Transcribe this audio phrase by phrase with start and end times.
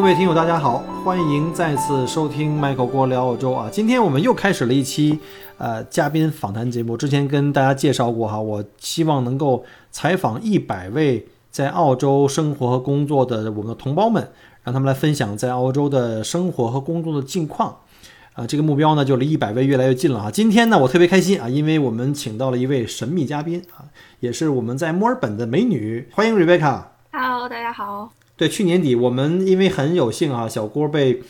[0.00, 3.68] 各位听友，大家好，欢迎再次收听 Michael 郭聊澳洲啊！
[3.70, 5.20] 今天我们又开始了一期
[5.58, 6.96] 呃嘉宾访谈节目。
[6.96, 14.26] 之前跟大家介绍过哈，我希望能够采访一百位在澳洲生活和工作的我们的同胞们，
[14.64, 17.76] 让他们来分享在澳洲的生活和工作的近况。
[18.32, 20.30] 啊，这个目标呢就离一百位越来越近了啊！
[20.30, 23.84] 今天呢我特别开心啊，因为我们请到了一位神秘嘉宾啊，
[24.20, 26.84] 也是我们在墨尔本的美女，欢迎 Rebecca。
[27.12, 28.10] Hello，大家好。
[28.40, 31.20] 对，去年底我们因为很有幸啊，小郭被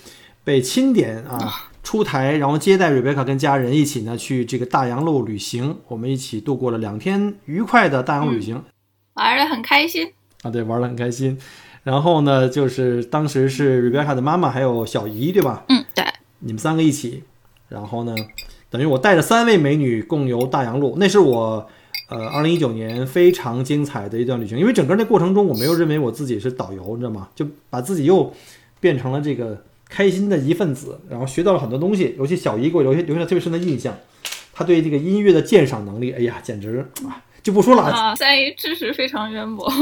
[0.44, 8.62] 被钦点啊出台，然后接待瑞贝卡跟家人一起呢去这个大洋路旅行，我们一起度过了两天愉快的大洋路旅行、
[9.14, 10.12] 玩的很开心。
[10.42, 11.36] 啊，对，玩的很开心。
[11.82, 15.64] 然后呢，就是当时是瑞贝卡的妈妈还有小姨，对吧？
[15.68, 16.04] 嗯，对。
[16.38, 17.24] 你们三个一起，
[17.68, 18.14] 然后呢，
[18.70, 21.68] 等于我带着三位美女共游大洋路，那是我。
[22.10, 27.28] 呃，二零一九年非常精彩的一段旅行，因为整个那过程中，我没有认为我自己是导游，你知道吗？
[27.36, 28.34] 就把自己又
[28.80, 33.96] 变成了这个开心的一份子，然后学到了很多东西，尤其小姨给我留下留下特别深的印象，
[34.52, 39.72] 她对这个音乐的鉴赏能力，哎呀，简直啊，就不说了啊，三姨知识非常渊博。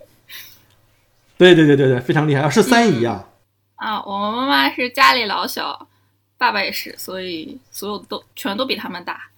[1.38, 3.26] 对对对对对，非常厉害啊，是三姨啊。
[3.76, 5.88] 啊，我妈妈是家里老小，
[6.36, 9.30] 爸爸也是，所以所有都全都比他们大。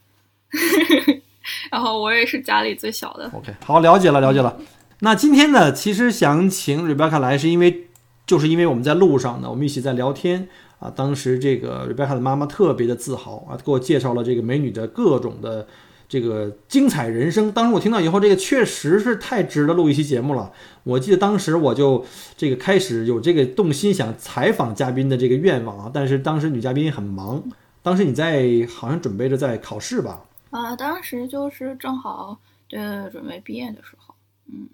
[1.70, 3.30] 然后我也是家里最小的。
[3.34, 4.58] OK，好，了解了，了解了。
[5.00, 7.88] 那今天呢，其实想请 Rebecca 来，是因为
[8.26, 10.48] 就是因为我们在路上呢，我们一起在聊天
[10.78, 10.88] 啊。
[10.94, 15.66] 当时这个 Rebecca 的妈妈特别的自豪啊，给我介绍了这个美女的各种的
[16.08, 17.50] 这个精彩人生。
[17.50, 20.52] 当时我听到以后，这个确实是太值得录一期节目了。
[20.84, 22.04] 我记得当时我就
[22.36, 27.42] 这个开始有这个动心想采访嘉宾的这个愿望啊，但是当时女嘉宾很忙，
[27.82, 30.20] 当时你在好像准备着在考试吧？
[30.52, 32.78] 啊，当时就是正好对
[33.10, 34.14] 准备毕业的时候，
[34.46, 34.68] 嗯，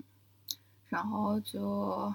[0.88, 2.12] 然后就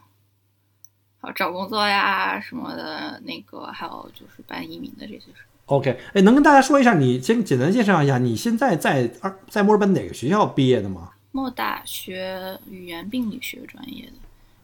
[1.20, 5.46] 好找工作呀什么的，那个还有就是办移民的这些事。
[5.68, 11.12] OK，哎，能跟大家说一下，你先简单介绍一下，你现在在二在墨尔本哪个学校毕业的吗？
[11.32, 14.14] 墨大学语言病理学专业的，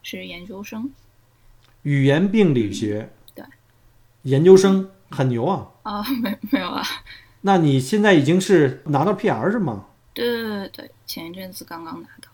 [0.03, 0.91] 是研究生。
[1.83, 3.45] 语言病理学，对，
[4.23, 5.71] 研究生很牛啊！
[5.83, 6.83] 啊，没没有啊。
[7.41, 9.85] 那你现在已经是拿到 PR 是吗？
[10.13, 12.29] 对对对对，前一阵子刚刚拿到。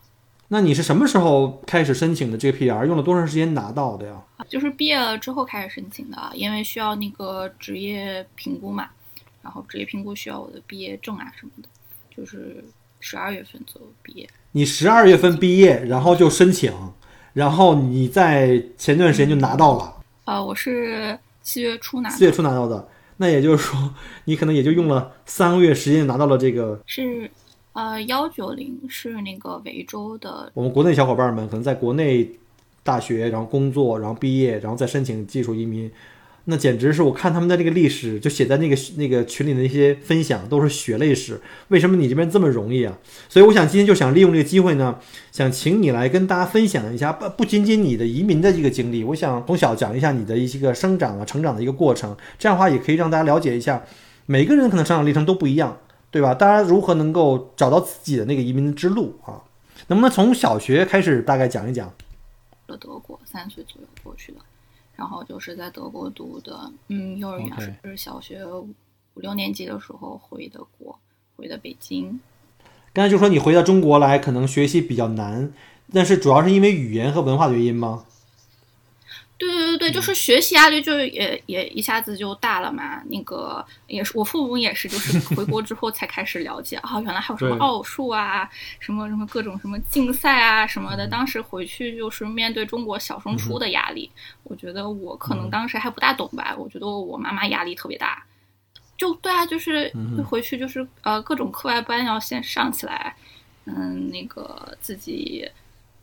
[0.48, 2.86] 那你是什么时候开始申请的这个 PR？
[2.86, 4.22] 用了多长时间拿到的呀？
[4.48, 8.88] 就是毕业了之后开始申请的，因为需要那个职业评估嘛，
[9.42, 11.68] 然后职业评估需要我的毕业证啊什么的，
[12.16, 12.64] 就是
[13.00, 14.28] 十二月份左右毕业。
[14.52, 16.72] 你十二月份毕业，然后就申请，
[17.32, 19.96] 然后你在前段时间就拿到了。
[20.24, 22.16] 啊、我是四月初拿到。
[22.16, 22.88] 四月初拿到的。
[23.18, 23.94] 那也就是说，
[24.24, 26.80] 你可能也就用了三个月时间拿到了这个。
[26.86, 27.30] 是，
[27.72, 30.50] 呃，幺九零是那个维州的。
[30.54, 32.30] 我们国内小伙伴们可能在国内
[32.82, 35.90] 大学，然后工作，然后毕业，然后再申请技术移民，
[36.48, 41.40] 那简直是我看他们的这个历史，就写在那个那个群里的一些分享都是血泪史。
[41.68, 42.96] 为什么你这边这么容易啊？
[43.28, 44.98] 所以我想今天就想利用这个机会呢，
[45.32, 53.82] 想请你来跟大家分享一下，不不仅仅你的移民的这个经历，我想从小讲一下你的一些个生长啊、成长的一个过程，这样的话也可以让大家了解一下，
[54.26, 55.76] 每个人可能成长历程都不一样，
[56.12, 56.32] 对吧？
[56.32, 59.42] 大家如何能够找到自己的那个移民之路啊？
[59.88, 61.92] 能不能从小学开始大概讲一讲？
[62.68, 64.38] 了德国，三岁左右过去的，
[64.96, 68.74] 然后就是在德国读的，嗯，幼儿园是小学五
[69.14, 70.98] 六年级的时候回的国，
[71.36, 72.18] 回的北京。
[72.92, 75.52] 刚才就说你回到中国来，可能学习比较难，
[75.92, 78.06] 但是主要是因为语言和文化的原因吗？
[79.76, 83.02] 对就是学习压力就也也一下子就大了嘛。
[83.08, 88.48] 那个也是我父母也是，就是 回国之后才开始了解啊，原来还有什么奥数啊，
[88.80, 91.06] 什么什么各种什么竞赛啊什么的。
[91.06, 94.10] 当时回去就是面对中国小升初的压力，
[94.42, 98.24] 我觉得我可能当时还不大懂吧，我觉得我妈妈压力特别大。
[98.96, 99.92] 就对啊，就是
[100.26, 103.14] 回去就是呃各种课外班要先上起来，
[103.66, 105.46] 嗯，那个自己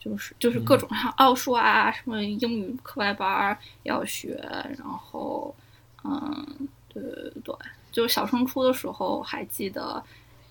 [0.03, 4.37] 就是就是各种像奥数啊，什么英语课外班儿要学，
[4.77, 5.55] 然后
[6.03, 7.55] 嗯，对对对，
[7.91, 10.03] 就是小升初的时候还记得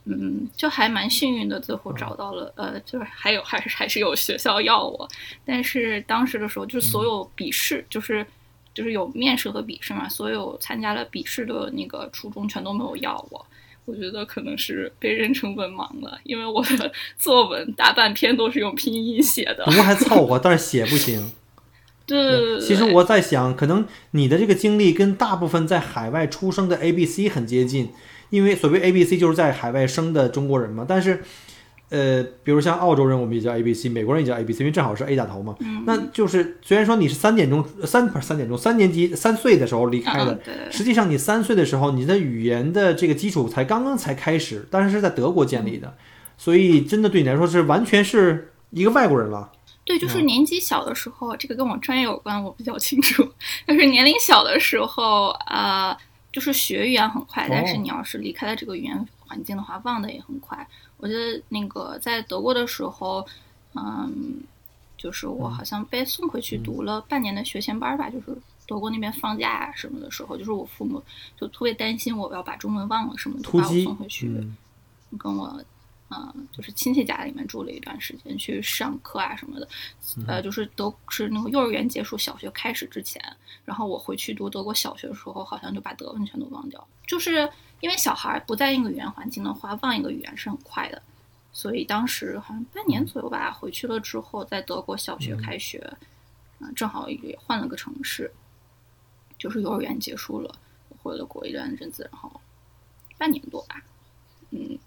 [0.05, 5.07] 嗯，就还蛮幸运的，最后找到了，呃，就是还有还是还是有学校要我，
[5.45, 8.27] 但是当时的时候，就是所有笔试，就是
[8.73, 13.47] 就是有面试和笔试嘛，所有参加了笔试的那个初中全都没有要我，
[13.85, 21.33] 我觉得可能是被认成文盲了，因为我的 作文大半篇都是用拼音写的，不过还凑合，但是写不行。
[22.07, 27.91] 对其实我在想，可能你的这个经历跟大部分在海外出生的 A B C 很接近。
[28.31, 31.23] 因为所谓 A B C 就是在海外生的中国人嘛，但是，
[31.93, 35.55] 呃，比如像澳洲人，我们也叫 A B C，美国人也叫 A B C，因为正好是 A 打头嘛。
[35.61, 35.85] 嗯。
[35.87, 40.41] 那就是虽然说你是三点钟三不是三点钟三年级三岁的时候离开的，
[40.71, 45.95] 实际上你三岁的时候你的语言的这个基础才刚刚才开始，但是是在德国建立的，
[46.39, 49.53] 所以真的对你来说是完全是一个外国人了。
[49.85, 53.29] 对，就是年纪小的时候，这个跟我专业有关，我比较清楚。
[53.67, 55.95] 但是年龄小的时候，呃。
[56.33, 60.67] 就是学语言很快，但是你要是离开了这个语言环境的话，忘的也很快。
[61.03, 63.27] 我觉得那个在德国的时候，
[63.75, 64.41] 嗯，
[64.97, 71.03] 就是我好像被送回去读了半年的学前班吧，就是德国那边放假什么的时候，就是我父母
[71.37, 74.31] 就特别担心我要把中文忘了什么，就把我送回去
[75.19, 75.63] 跟我。
[76.15, 79.67] 嗯，就是亲戚家里面住了一段时间，去上课啊什么的，
[80.27, 83.19] 呃，就是都是那个幼儿园结束，小学开始之前，
[83.65, 86.87] 然后我回去读德国小学的时候，好像就把德文全都忘掉。
[87.07, 87.49] 就是
[87.83, 91.03] 因为小孩不在一个语言环境的话，忘一个语言是很快的，
[91.53, 95.79] 所以当时好像半年左右吧，回去了之后，在德国小学开学，
[96.61, 98.33] 啊，正好也换了个城市，
[99.37, 100.55] 就是幼儿园结束了，
[101.03, 102.41] 回了国一段阵子，然后
[103.19, 103.83] 半年多吧，
[104.51, 104.79] 嗯。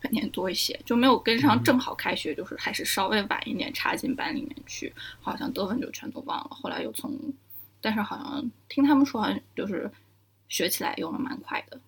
[0.00, 4.92] 半年多一些，就没有跟上，正好开学，就是还是稍微晚一点插进班里面去，
[5.22, 6.50] 好像德文就全都忘了。
[6.50, 7.18] 后来又从，
[7.80, 9.90] 但是好像听他们说，好像就是
[10.54, 11.80] 学起来用的蛮快的，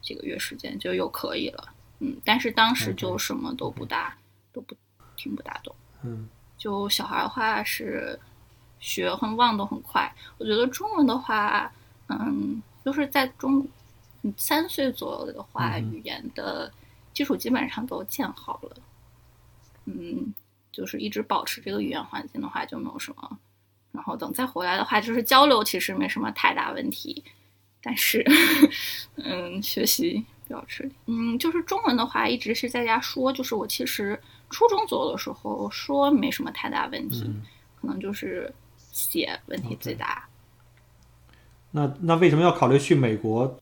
[0.00, 1.68] 几个月时间就又可以了。
[1.98, 4.16] 嗯，但是当时就什么都不大，
[4.52, 4.76] 都不
[5.16, 5.74] 听不大懂。
[6.04, 8.16] 嗯，就小孩的话是
[8.78, 10.14] 学很忘都很快。
[10.38, 11.72] 我觉得中文的话，
[12.08, 13.66] 嗯，就是在中
[14.36, 16.72] 三岁左右的话，语言的。
[17.12, 18.76] 基础基本上都建好了，
[19.86, 20.34] 嗯，
[20.70, 23.38] 就是一直保持这个语言环境的话就没有什么，
[23.90, 27.24] 然后等再回来的话，就是交流其实没什么太大问题，
[27.86, 28.24] 但是，
[29.14, 30.92] 嗯，学习比较吃力。
[31.06, 37.30] 嗯，就是中文的话一直是在家说，就是我其实初中左右的时候说没什么太大问题，
[37.80, 38.52] 可能就是
[38.90, 40.28] 写问题最大。
[41.70, 43.56] 那那为什么要考虑去美国？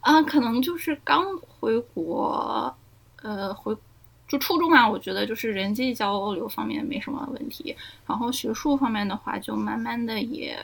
[0.00, 2.74] 啊，可能就是刚回国，
[3.22, 3.76] 呃，回
[4.26, 7.76] 就初中嘛，我觉得就是人际交流方面没什么问题，
[8.06, 10.58] 然后学术方面的话，就慢慢的也，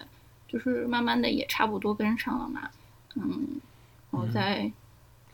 [0.47, 2.71] 就是慢慢的也差不多跟上了嘛，
[3.21, 3.61] 嗯，
[4.11, 4.71] 我在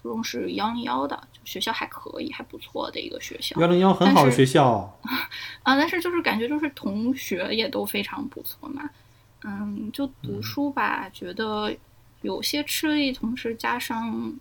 [0.01, 3.61] 初中是幺零幺的，就学校还可以，还不错的一个学校。
[3.61, 4.99] 幺零幺很好的学校。
[5.63, 8.91] 啊，但是就是感觉就是同学也都非常不错嘛，
[9.45, 11.75] 嗯，就读书吧，觉得。
[12.23, 14.35] 有些吃力，同时加上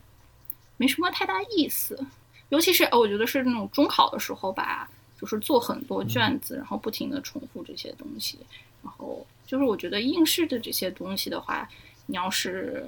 [0.78, 2.00] 没什么太大意思，
[2.48, 8.40] 尤其是我觉得是那种中考的时候吧，就是做很多卷子，然后不停的重复这些东西，
[8.82, 11.68] 然后就是我觉得应试的这些东西的话，
[12.06, 12.88] 你要是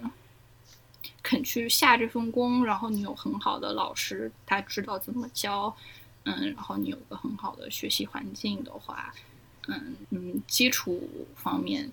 [1.25, 5.75] 肯去下这份工，然后你有很好的老师，他知道怎么教，
[6.25, 9.11] 嗯，然后你有个很好的学习环境的话，
[9.67, 11.91] 嗯嗯，基础方面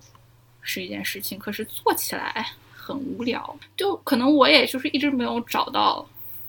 [0.60, 2.52] 是一件事情，可是做起来。
[2.84, 6.04] 很无聊，就可能我也就是一直没有找到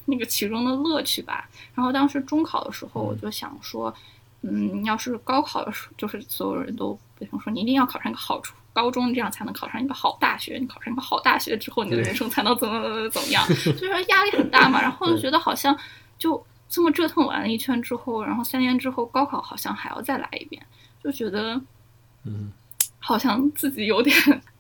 [0.06, 1.48] 那个其中的乐趣吧。
[1.76, 3.94] 然后当时中考的时候，我就想说，
[4.42, 10.58] 嗯，要是高考的时候，就是所有人都比方说你一定要考上一个好初高中，这样才能考上一个好大学。
[10.60, 14.82] 你考上一个好大学之后，你的人生才能怎么怎么怎么样， 所以说压力很大嘛。
[14.82, 15.78] 然后就觉得好像
[16.18, 20.66] 就这么折腾完了一圈之后，然后三年之后高考好像还要再来一遍，
[21.04, 21.62] 就觉得，
[22.26, 22.52] 嗯，
[23.00, 24.16] 好像自己有点。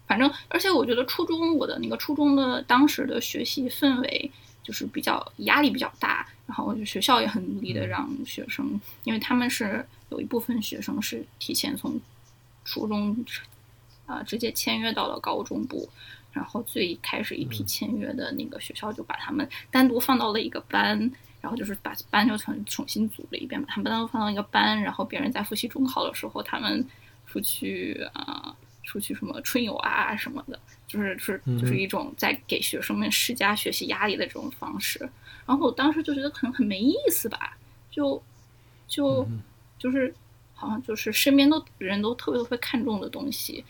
[0.05, 4.29] 反正，而且我觉得初中我的那个初中的当时的学习氛围
[4.62, 12.00] 就是比较压力比较大，然后学校也很努力的让学生，因为他们是有一部分学生是提前从
[12.63, 13.15] 初中
[14.13, 15.89] 啊直接签约到了高中部，
[16.32, 26.86] 然后最开始一批签约的那个学校就把他们单独放到了一个班，然后就是把班就重重新组了一遍，把他们单独放到一个班，然后别人在复习中考的时候，他们
[27.25, 28.55] 出去啊。
[28.86, 35.00] 出去什么春游啊什么的，就是是就是一种在给学生们施加学习压力的这种方式。
[35.46, 37.58] 然后我当时就觉得可能很没意思吧，
[37.89, 38.22] 就
[38.89, 39.25] 就
[39.79, 40.13] 就是
[40.53, 43.63] 好像就是身边都人都特别特别看重的东西，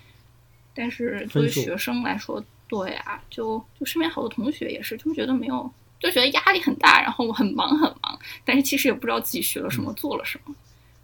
[0.74, 10.56] 但是作为学生来说，对啊，就就身边好多同学也是，就觉得没有就觉得压力很大，然后我很忙很忙，但是其实也不知道自己学了什么，做了什么。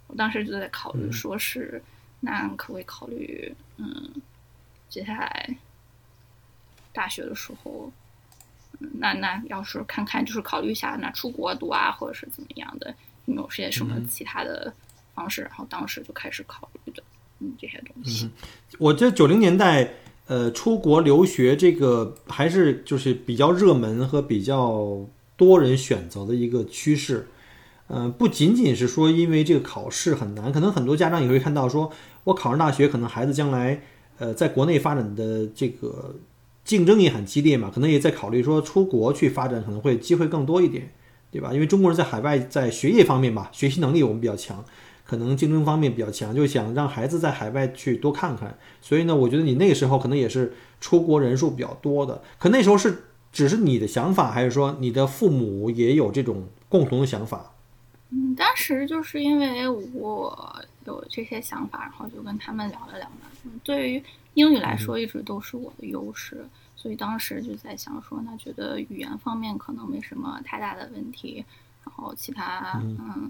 [0.08, 1.80] 我当时就在考虑，说是
[2.18, 4.10] 那可不可以考虑，嗯，
[4.88, 5.56] 接下来
[6.92, 7.92] 大学的时候，
[8.80, 12.92] 嗯，那那要是看看，就是考虑一下，那出国读啊，或者是怎么样的，
[13.26, 14.74] 有没有些什么其他的
[15.14, 15.42] 方式？
[15.42, 17.00] 然后当时就开始考虑的，
[17.58, 18.28] 这些东西。
[18.78, 19.94] 我这九零年代。
[20.26, 25.04] 呃，出国留学这个还是就是比较热门和比较
[25.36, 27.26] 多人选择的一个趋势。
[27.88, 31.90] 嗯，不仅仅是说因为这个考试很难，可能很多家长也会看到，说
[32.22, 33.82] 我考上大学，可能孩子将来
[34.18, 36.14] 呃在国内发展的这个
[36.64, 40.92] 竞争也很激烈嘛，可能也在考虑说出国去发展可能会机会更多一点，
[41.32, 41.52] 对吧？
[41.52, 44.64] 因为中国人在海外在学业方面吧，学习能力我们比较强。
[45.10, 48.56] 可能竞争方面比较强，就想让孩子在海外去多看看。
[48.80, 52.22] 所以呢，我觉得你那个时候可能也是出国人数比较多的。
[52.38, 57.54] 可那时候是只是你的想法，还是说你的父母也有这种共同的想法？
[58.10, 63.50] 嗯，当时就是因为我有这些想法，然后就跟他们聊了聊嘛。
[63.64, 64.00] 对于
[64.34, 71.44] 英语来说，一直都是我的优势，所以当时就在想说，那觉得语言方面可能没什么太大的问题，
[71.84, 73.28] 然后其他嗯，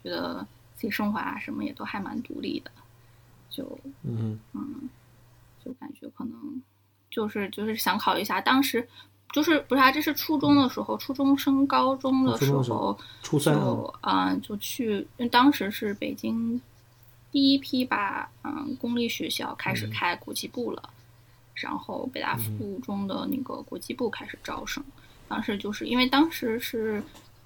[0.00, 0.46] 觉得。
[0.76, 2.70] 自己生活啊，什么也都还蛮独立的，
[3.48, 4.88] 就嗯嗯，
[5.64, 6.62] 就感觉可能
[7.10, 8.86] 就是就是想考虑一下，当时
[9.32, 16.60] 就是不是啊，这是初中的时候，初中升高中的时候，初三就嗯就去，因为当时是北京
[17.32, 20.90] 第一批吧嗯公立学校开始开国际部了，
[21.54, 24.84] 然后北大附中的那个国际部开始招生，
[25.26, 27.02] 当时就是因为当时是。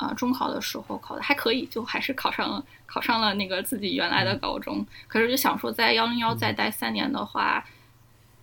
[0.07, 4.87] 啊，中考的时候考的还可以，就还是考上了，考上了那个自己原来的高中。
[5.07, 7.63] 可是就想说，在幺零幺再待三年的话，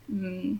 [0.05, 0.59] 嗯，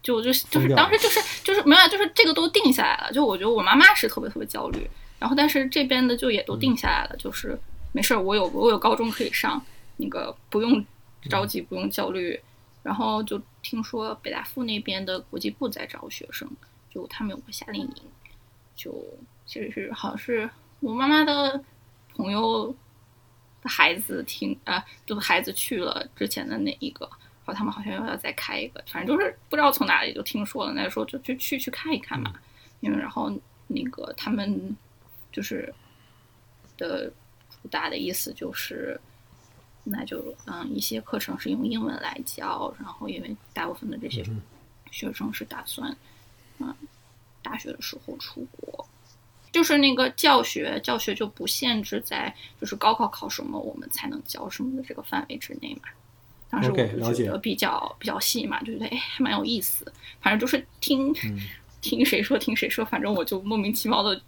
[0.00, 3.12] 就就就是当时就是就是没有，就是这个都定下来了。
[3.12, 7.58] 就我觉得我妈妈是特别特别焦虑，然后但是这边的就也都定下来了，就是
[7.90, 9.60] 没事儿，我有我有高中可以上，
[9.96, 10.86] 那个不用
[11.28, 12.40] 着急，不用焦虑。
[12.84, 16.48] 然后就听说北大附那边的国际部在招学生，
[16.88, 18.02] 就他们有个夏令营，
[18.76, 18.94] 就。
[19.46, 20.48] 其实是好像是
[20.80, 21.62] 我妈妈的
[22.14, 22.74] 朋友
[23.62, 27.06] 的孩子听啊，就孩子去了之前的那一个，
[27.44, 32.34] 然后他们好像又要再开一个，反正就是不知道从哪里就听说了，那说就就去去看一看嘛。
[32.80, 33.32] 因为然后
[33.66, 34.76] 那个他们
[35.32, 35.72] 就是
[36.76, 37.10] 的
[37.48, 39.00] 主打的意思就是，
[39.84, 44.22] 那就嗯一些课程是用英文来教，然后因为大部分的这些
[44.90, 45.96] 学生是打算
[46.58, 46.74] 嗯
[47.42, 48.86] 大学的时候出国。
[49.54, 55.82] 就是那个教学，教学就不限制在就是高考考什么我们才能教什么的这个范围之内嘛。
[56.50, 59.86] 当时我就觉得比较比较细嘛，就觉得哎还蛮有意思。
[60.20, 61.14] 反正就是听
[61.80, 64.20] 听谁说听谁说，反正我就莫名其妙的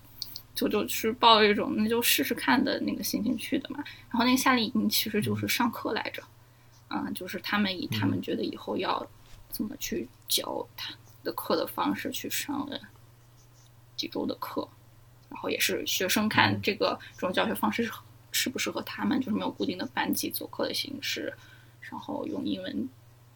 [0.55, 3.83] 就就去抱一种那就试试看的那个心情去的嘛。
[4.09, 6.23] 然后那个夏令营其实就是上课来着，
[6.91, 9.05] 嗯，就是他们以他们觉得以后要
[9.51, 12.79] 怎么去教他的课的方式去上了
[13.97, 14.69] 几周的课。
[15.29, 17.91] 然后也是学生看这个这种教学方式
[18.33, 21.33] 适不适合他们，就是没有固定的班级走课的形式，
[21.81, 22.89] 然后用英文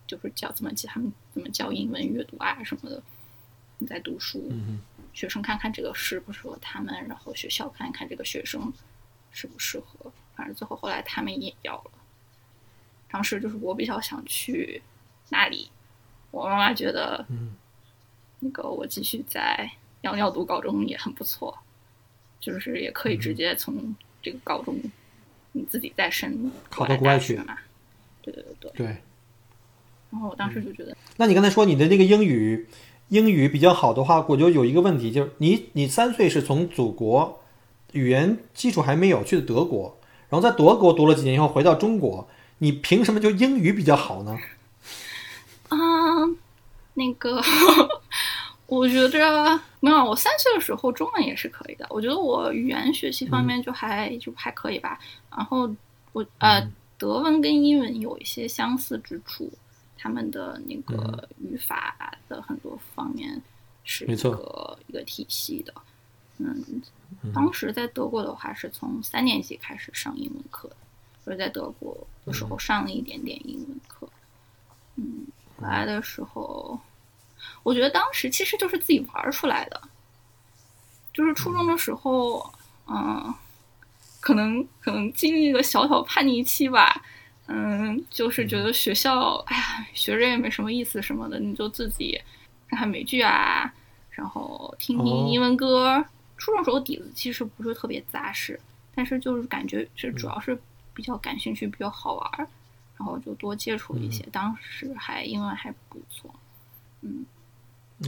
[0.07, 3.03] 就是教怎么教他们怎么教英文阅读啊什么的，
[3.79, 4.53] 你在读书，
[5.13, 8.73] 学生看看这个适不适合他们，然后学校看一看这个学生
[9.31, 11.91] 适不适合，反正最后后来他们也要了。
[13.09, 14.83] 当时就是我比较想去
[15.31, 15.71] 那里，
[16.31, 17.27] 我妈妈觉得，
[18.39, 19.71] 那个我继续在
[20.03, 21.59] 要要读高中也很不错。
[22.41, 24.75] 就是也可以直接从这个高中，
[25.53, 27.57] 你自己再升考到国外去嘛？
[28.23, 28.87] 对对对对。
[28.87, 28.97] 对。
[30.11, 32.67] 然后我当时就觉得，那你刚才说你的那个英语
[33.11, 37.43] 英语比较好的话，我就有一个问题，就是你你三岁是从祖国
[37.93, 42.29] 语言基础还没有去的德国，然后在德国读了几年以后回到中国，
[42.59, 44.39] 你凭什么就英语比较好呢？
[45.69, 45.79] 啊，
[46.95, 47.41] 那个。
[48.71, 51.85] 我觉得没有，我三岁的时候中文也是可以的。
[51.91, 54.97] 我觉得我语言学习方面就还就还可以吧。
[55.29, 55.69] 然后
[56.13, 56.65] 我呃，
[56.97, 59.53] 德文跟英文有一些相似之处，
[59.99, 63.43] 他们的那个语法的很多方面
[63.83, 65.75] 是一个一个体系的。
[66.39, 66.81] 嗯，
[67.35, 70.71] 当时在德国的话是从三年级开始上英文课，
[71.27, 74.09] 就是在德国的时候上了一点点英文课。
[74.95, 76.79] 嗯，回来的时候。
[77.63, 79.81] 我觉得当时其实就是自己玩出来的，
[81.13, 82.53] 就是初中的时候，
[82.87, 83.35] 嗯，
[84.21, 87.03] 可能可能经历了小小叛逆期吧，
[87.47, 92.21] 嗯，就是觉得学校，哎呀，学着也没什么意思什么的，你就自己
[92.69, 93.73] 看看美剧啊，
[94.11, 96.05] 然后听哦听英文歌。
[96.37, 98.59] 初中时候底子其实不是特别扎实，
[98.95, 100.59] 但是就是感觉是主要是
[100.95, 102.49] 比较感兴趣，比较好玩儿，
[102.97, 104.25] 然后就多接触一些。
[104.33, 106.35] 当时还英文还不错。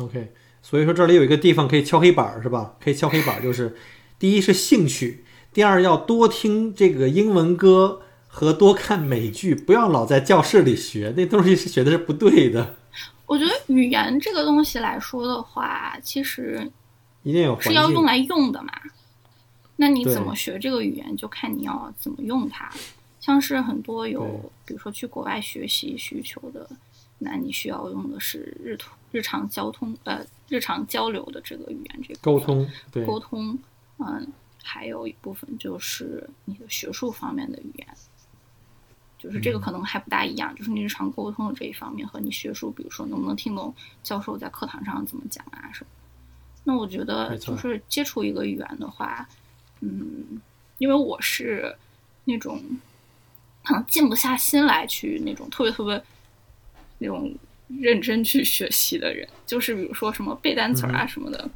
[0.01, 0.33] OK，
[0.63, 2.77] 所以说这里有一个地方可以敲黑板儿是吧？
[2.83, 3.77] 可以敲黑板儿，就是
[4.19, 12.77] 第一是兴趣，第二要多听这个英文歌和多看美剧，不要老在教室里学，那东西是学的是不对的，
[13.27, 16.71] 我觉得语言这个东西来说的话，其实
[17.23, 17.73] 一定有环境。
[17.73, 18.73] 是要用来用的嘛。
[19.77, 22.71] 那你怎么学这个语言，就看你要怎么用它。
[23.21, 26.69] 像是很多有，比如说去国外学习需求的，
[27.23, 33.59] 那你需要用的是日通日常交通呃日常交流的这个语言这个沟通，对，沟通，
[33.99, 34.27] 嗯，
[34.63, 37.89] 还有一部分就是你的学术方面的语言，
[39.19, 39.61] 就是这个嗯。
[39.61, 45.91] 可能还不大一样，就是你日常沟通的这一方面和你学术，比如说能不能听懂教授在课堂上怎么讲啊什么。
[46.65, 49.29] 那我觉得就是接触一个语言的话，
[49.81, 50.41] 嗯，
[50.79, 51.75] 因为我是
[52.25, 52.63] 那种
[53.65, 56.03] 可 能静不下心来去那种特别特别
[57.03, 57.35] 那种
[57.81, 61.51] 认真去学习的人，就是比如说什么背单词儿啊什么的，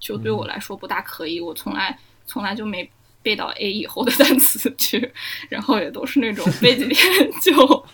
[0.00, 1.38] 就对我来说不大可以。
[1.40, 1.96] 我从来
[2.26, 2.88] 从来就没
[3.22, 5.12] 背到 A 以后的单词去，
[5.48, 7.86] 然后也都是那种背几天 就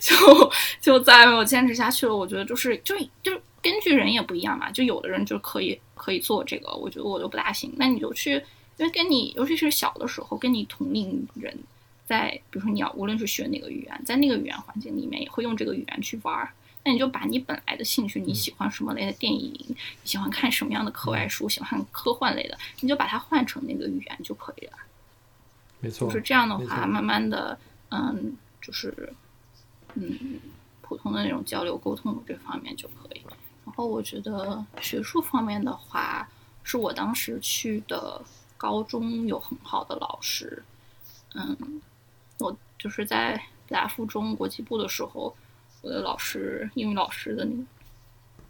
[0.00, 2.16] 就就再也没有坚持下去了。
[2.16, 7.72] 我觉得就是就是就是根据人也不一样嘛，就有的人就可以可以做这个，我觉得我就不大行。
[7.76, 8.32] 那你就去，
[8.76, 11.56] 因为跟你尤其是小的时候跟你同龄人。
[12.12, 16.52] 在比如说你要无论是学哪个语言，在那个语言环境里面也会用这个语言去玩儿，
[16.84, 24.72] 那你就把你本来的兴趣，你喜欢什么类的电影，你喜欢看什么样的课外书，喜欢科幻类的，你就把它换成那个语言就可以了。
[25.80, 27.58] 没错，就是这样的话，慢慢的，
[27.90, 29.12] 嗯，就是
[29.94, 30.38] 嗯，
[30.82, 33.22] 普通的那种交流沟通这方面就可以。
[33.64, 36.28] 然后我觉得学术方面的话，
[36.62, 38.22] 是我当时去的
[38.58, 40.62] 高中有很好的老师，
[41.34, 41.80] 嗯，
[42.42, 45.34] 我就是在北大附中国际部的时候，
[45.80, 47.62] 我的老师英语老师的那个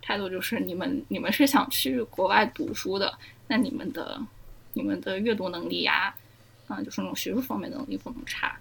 [0.00, 4.20] 态度就是：你们你们是想去国外读书的，那你们的
[4.72, 6.14] 你们的阅读能力呀、
[6.66, 8.59] 啊，就是那种学术方面的能力不能差。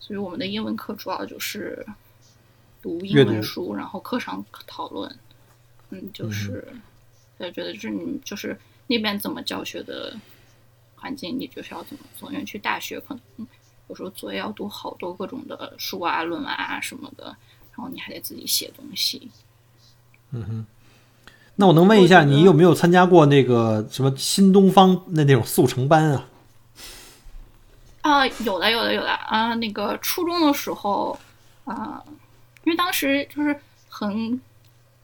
[0.00, 1.86] 所以我们的英文课主要就是
[2.82, 5.14] 读英文书，然后课上讨论。
[5.90, 6.66] 嗯，就是，
[7.38, 10.16] 我觉得就是你就是那边怎么教学的
[10.96, 12.32] 环境，你就是要怎么做。
[12.32, 13.46] 因为去大学可能
[13.90, 19.28] 有时候作业要读好多各种的书啊、论文啊什么的，然后你还得自己写东西。
[20.30, 20.66] 嗯哼
[21.56, 26.28] 那我能问一下，你有没有参加过那个什么新东方的那种速成班啊？
[28.02, 29.54] 啊，有的，有的，有的啊。
[29.56, 31.18] 那个初中的时候
[31.64, 32.00] 啊，
[32.62, 34.40] 因为当时就是很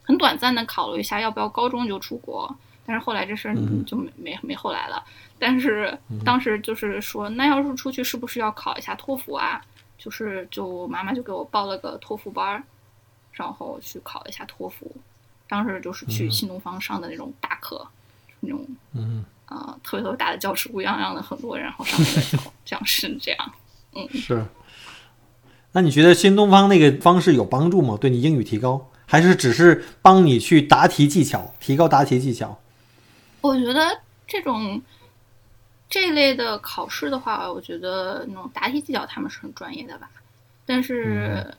[0.01, 2.55] 很短暂的考虑一下要不要高中就出国，
[2.87, 5.03] 但是后来这事儿嗯就没没没后来了。
[5.37, 5.95] 但是
[6.25, 9.61] 当时就是说，那要是出去是不是要考一下托福啊？
[9.99, 12.63] 就是就妈妈就给我报了个托福班儿，
[13.31, 14.89] 然后去考了一下托福。
[15.49, 17.85] 当时就是去新东方上的那种大课，
[18.39, 23.53] 那种嗯，啊、特别特别大的教室，乌泱泱的很多人，然后上课的教 讲师这样。
[23.95, 24.45] 嗯是。
[25.73, 27.97] 那你觉得新东方那个方式有帮助吗？
[27.99, 32.59] 对你英语提高，还是只是帮你去答题技巧，提高答题技巧？
[33.41, 34.81] 我觉得这种
[35.89, 40.09] 这类的考试的话，我觉得那种答题技巧他们是很专业的吧。
[40.65, 41.55] 但是，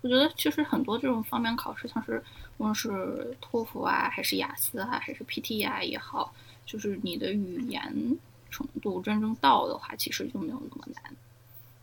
[0.00, 2.22] 我觉得其实很多这种方面考试，像是
[2.56, 6.32] 无论是托福啊，还是雅思啊，还是 PT 啊也好，
[6.64, 8.18] 就是你的语言
[8.50, 11.14] 程度真正到的话，其实就没有那么难。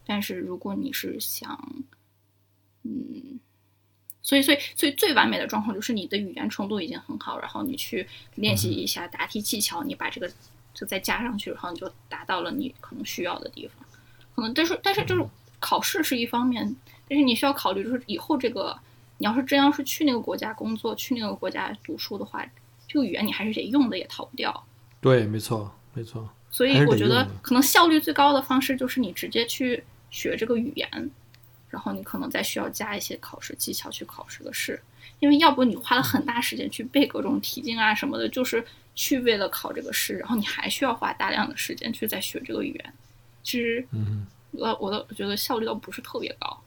[0.07, 1.55] 但是如果你是想，
[2.81, 3.39] 嗯，
[4.27, 10.29] 所以所以所以最完美的状况就是你的语言程度已经很好，然后你去练习一下答题技巧，你把这个
[10.73, 13.87] 就再加上去，然后你就达到了你可能需要的地方。
[14.35, 15.25] 可能但是但是就是
[15.61, 16.75] 考试是一方面，
[17.07, 18.77] 但是你需要考虑就是以后这个
[19.17, 22.45] 你要是真要是去那个国家工作，去那个国家读书的话，
[22.85, 24.67] 这个语言你还是得用的，也逃不掉。
[24.99, 26.29] 对，没错，没错。
[26.51, 31.11] 所以我觉得可能效率最高的方式就是你直接去学这个语言，
[31.69, 34.81] 然后你可能再需要加一些考试技巧去考试个试，
[35.19, 38.63] 因为要不你花了很大时间去背各种题经啊什么的，就是
[38.95, 42.93] 去为了考这个试，然后你还需要花大量的时间去再学这个语言，
[43.43, 46.61] 其实嗯，我我的我觉得效率倒不是特别高。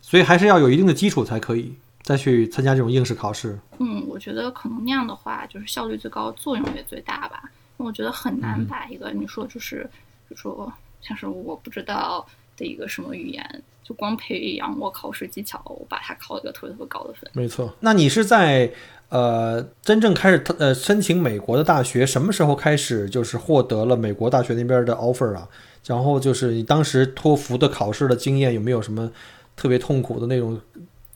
[0.00, 3.58] 所以还是要有一定的基础才可以再去参加这种应试考试。
[3.78, 7.42] 嗯，我觉得可能那样的话，就是效率最高，作用也最大吧。
[7.76, 9.88] 因为我觉得很难把一个、你说就是，
[10.26, 17.30] 比如说像是我不知道的一个什么语言，就光培养我考试技巧，我把它考了一个特别特别高的分。
[17.32, 17.74] 没错。
[17.80, 18.72] 那你是在
[19.08, 25.48] 呃真正开始呃申请美国的大学，什么时候开始就是获得了美国大学那边的 offer 啊？
[25.86, 29.10] 然后就是你当时托福的考试的经验有没有什么
[29.56, 30.60] 特别痛苦的那种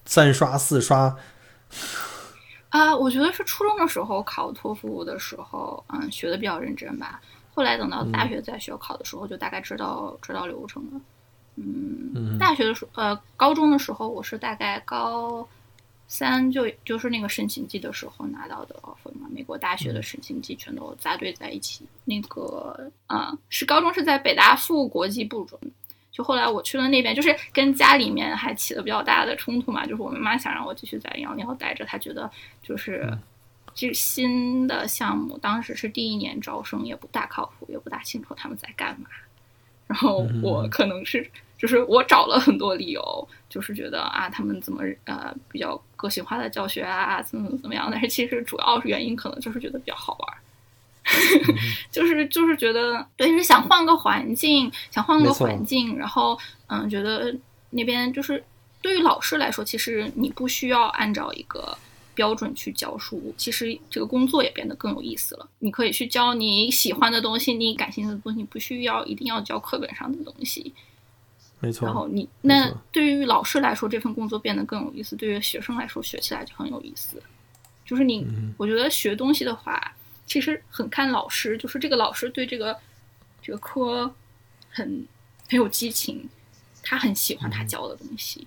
[0.06, 1.16] 三刷四刷？
[2.70, 7.20] 啊，我觉得是初中的时候考托福的时候，嗯，学的比较认真吧。
[7.54, 11.00] 后来等到大学在学校考的时候，就大概知道知道流程了。
[11.56, 15.46] 嗯，大学的时候，呃，高中的时候，我是大概高
[16.08, 19.28] 三就就是那个申请季的时候拿到的 offer 嘛。
[19.30, 21.86] 美国大学的申请季全都扎堆在一起。
[22.04, 25.58] 那个啊，是高中是在北大附国际部中。
[26.10, 29.84] 就后来我去了那边，就是跟家里面还起了比较大的冲突嘛。
[29.84, 32.30] 就是我妈妈想让我继续在杨鸟待着，她觉得
[32.62, 33.12] 就是
[33.74, 39.06] 这新的项目当时是第一年招生，也不大靠谱，也不大清楚他们在干嘛。
[39.88, 41.28] 然后我可能是
[41.64, 47.88] 就是我找了很多理由，就是觉得啊，他们怎么呃比较个性化的教学啊，怎么怎么样。
[47.90, 50.36] 但是其实主要原因可能就是觉得比较好玩。
[51.90, 57.34] 就是就是觉得对，是想换个环境，想换个环境，然后嗯，觉得
[57.70, 58.44] 那边就是
[58.82, 61.74] 对于老师来说，其实你不需要按照一个
[62.14, 65.48] 标准去教书，其实这个工作也变得更有意思了。
[65.60, 70.74] 你可以去教你喜欢的东西，你感兴趣的东西，不需要一定要教课本上的东西。
[71.64, 71.86] 没错。
[71.86, 77.22] 然后你那对于老师来说，这份工作变得更有意思；对于学生来说，学起来就很有意思。
[77.84, 79.94] 就是你，我觉得学东西的话。
[80.26, 82.74] 其实很看老师，就是这个老师对这个
[83.42, 84.10] 这个科
[84.70, 85.06] 很
[85.50, 86.26] 很有激情，
[86.82, 88.46] 他很喜欢他教的东西，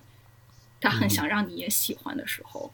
[0.81, 2.73] 他很想让你也喜欢的时候，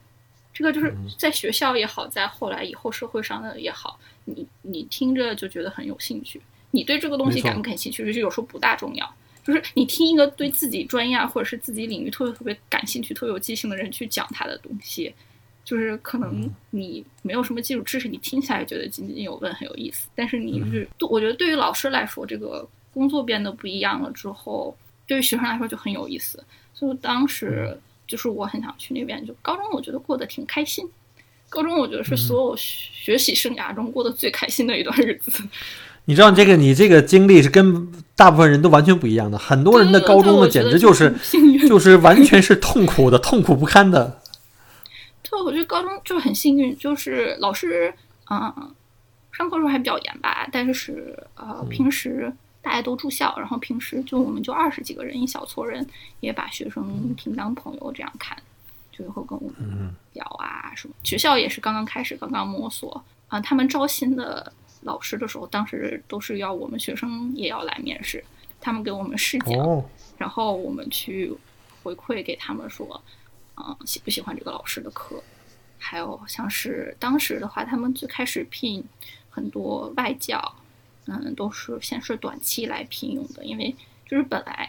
[0.53, 6.41] 这个就是在学校也好，在后来以后社会上的也好，你你听着就觉得很有兴趣。
[6.71, 9.15] 你对这个东西感不感兴趣，其实有时候不大重要。
[9.43, 15.13] 就是你听一个对自己专业或者是自己领域特别特别感兴趣、特别有激情的人去讲他的东西。
[15.65, 20.09] 就是可能你没有什么基础知识，你听起来觉得津津有味很有意思。
[20.13, 24.77] 但是你是，我觉得对于老师来说，这个工作变得不一样了之后，
[25.07, 26.43] 对于学生来说就很有意思。
[26.73, 29.25] 所以当时就是我很想去那边。
[29.25, 30.85] 就高中我觉得过得挺开心，
[31.47, 35.31] 高中我觉得是所有学习生涯中过得最开心的一段日子。
[36.05, 39.37] 你知道这个，你这个经历是跟大部分人都完全不一样的。
[39.37, 41.15] 很多人的高中呢，简直就是
[41.67, 44.19] 就是完全是痛苦的，痛苦不堪的。
[45.23, 47.93] 对，我觉得高中就很幸运，就是老师，
[48.29, 48.53] 嗯，
[49.31, 55.85] 上课时候还比较严吧，但是呃，平时大家都住校，然后平时就我们就二十几个人，一小撮人，
[56.19, 58.37] 也把学生挺当朋友这样看，
[58.91, 60.93] 就会跟我们聊啊什么。
[61.03, 64.53] 学校也是刚刚开始，刚刚摸索啊，他们招新的
[64.83, 68.23] 老师的时候，当时都是要我们学生也要来面试，
[68.61, 69.85] 他们给我们试讲，
[70.17, 71.33] 然后我们去
[71.81, 73.03] 回馈给他们说。
[73.55, 75.21] 嗯，喜不喜欢这个老师的课？
[75.77, 78.83] 还有像是当时的话，他们最开始聘
[79.29, 80.55] 很多外教，
[81.05, 83.75] 嗯，都是先是短期来聘用的，因为
[84.07, 84.67] 就是本来，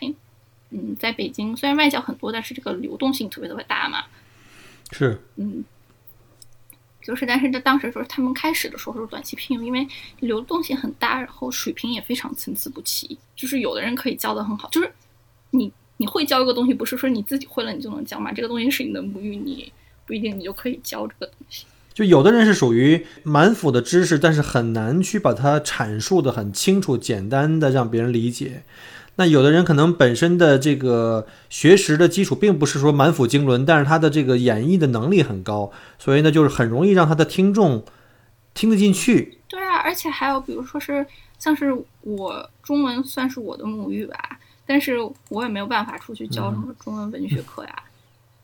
[0.69, 4.05] 嗯，在北京虽然外教很多，但是这个流动性特别特别大嘛。
[4.91, 5.19] 是。
[5.37, 5.65] 嗯。
[7.05, 9.87] 就是但是在当时说他们开始的时候是短期聘用，因为
[10.21, 13.17] 流动性很大，然后水平也非常参差不齐。
[13.37, 14.91] 就是有的人可以教的很好，就是
[15.51, 15.73] 你。
[15.97, 18.33] 你会教一个东西，不是说你自己会了你就能教嘛？
[18.33, 19.73] 这个东西是你的母语，你
[20.05, 21.67] 不一定你就可以教这个东西。
[21.95, 28.65] 就有的人是属于满腹的知识，但是很难去把它阐述的很清楚、简单的让别人理解。
[29.17, 37.85] 那有的人可能本身的这个学识的基础并不是说满腹经纶，但是他的这个演绎的能力很高，所以呢，就是很容易让他的听众
[38.55, 39.39] 听得进去。
[39.49, 41.07] 对啊，而且还有比如说是
[41.39, 44.17] 像是我中文算是我的母语吧。
[44.67, 44.97] 但是
[45.29, 47.83] 我也没有办法出去教什么中文文学课呀，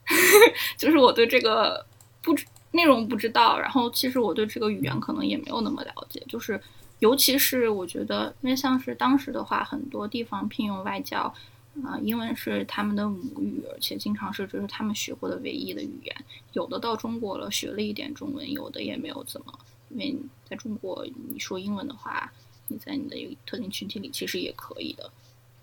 [0.77, 1.83] 就是我对这个
[2.21, 6.61] 不知内容不知道，然后其实我对这个语言可能也没有那么了解，就是
[7.01, 11.35] 尤其是我觉得，因为像是当时的话，很多地方聘用外教，
[11.83, 16.15] 啊，英文是他们的母语，而且经常是就是他们学过的唯一的语言，
[16.53, 19.59] 有的到中国了学了一点中文，有的也没有怎么，
[19.89, 22.31] 因为在中国你说英文的话，
[22.69, 25.11] 你在你的特定群体里其实也可以的。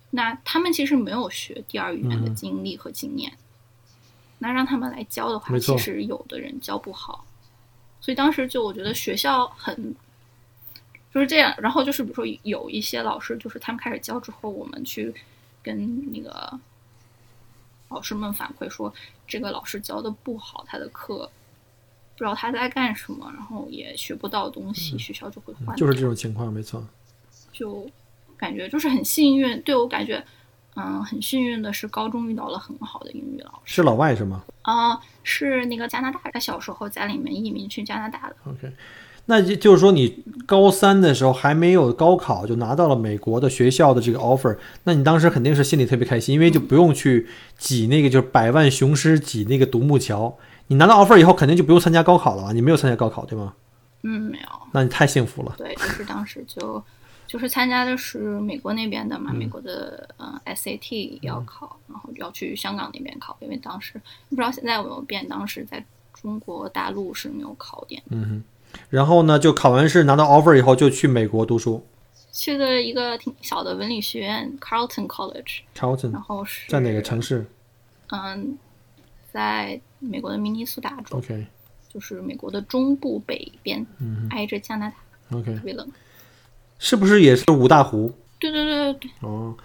[0.09, 3.37] 那他们其实没有学第二语言的经历和经验，
[4.39, 7.27] 那让他们来教的话，其实有的人教不好，
[8.01, 9.93] 所以当时就我觉得学校很
[11.13, 11.53] 就是这样。
[11.57, 15.13] 然后就是比如说有一些老师，就是他们开始教之后，我们去
[15.61, 16.59] 跟那个
[17.89, 18.93] 老师们反馈说，
[19.27, 21.29] 这个老师教的不好，他的课
[22.15, 25.75] 不知道他在干什么，然后也学不到东西，学校就会换。
[25.75, 26.85] 就是这种情况，没错。
[27.51, 27.89] 就。
[28.39, 30.23] 感觉就是很幸运，对我感觉，
[30.75, 33.73] 嗯，很幸运的是，高中遇到了很好的英语老师。
[33.77, 38.35] 是老外是吗啊、是那个加拿大，他小时候家里面移民去加拿大的。
[38.45, 38.71] ？OK，
[39.27, 50.37] 那就就是说你高三的时候还没有高考就拿到了美国的学校的这个 offer，那你当时肯定是心里特别开心，因为就不用去挤那个就是百万雄师挤那个独木桥。
[50.67, 52.51] 你拿到 offer 以后，肯定就不用参加高考了吧？
[52.51, 53.53] 你没有参加高考对吗？
[54.03, 55.55] 嗯，没有，那你太幸福了。
[55.57, 56.81] 对，就是当时就
[57.25, 68.01] 就是参加的是美国那边的嘛，嗯美国的嗯 SAT 要考，然后要去香港那边考，因为当时不知道现在有没有变，当时在中国大陆是没有考点。
[68.09, 68.43] 嗯哼，
[68.89, 71.85] 然后呢，就考完试拿到 offer 以后，就去美国读书。
[72.31, 77.45] 去的一个挺小的文理学院 Carleton College，，Charlton 然后是在哪个城市？
[78.11, 78.57] 嗯，
[79.31, 81.47] 在美国的明尼苏达州，？OK。
[81.89, 84.95] 就是美国的中部北边，嗯挨着加拿大
[85.35, 85.87] ，OK，特别冷。
[86.77, 88.13] 是不是也是五大湖？
[88.37, 89.55] 对对对对对，哦，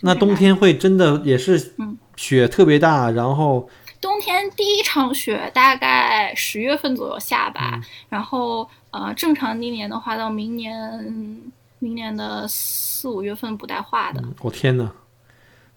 [0.00, 1.98] 那冬天会真的也是嗯。
[2.14, 3.68] 雪特别大，然后
[4.02, 11.32] 冬天第一场雪大概十月份左右下吧，嗯然后呃，正常那年的话，到明年
[11.78, 14.22] 明年的四五月份不带化的。
[14.40, 14.90] 我天呐，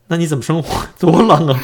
[0.07, 0.85] 那你怎么生活？
[0.99, 1.59] 多冷啊！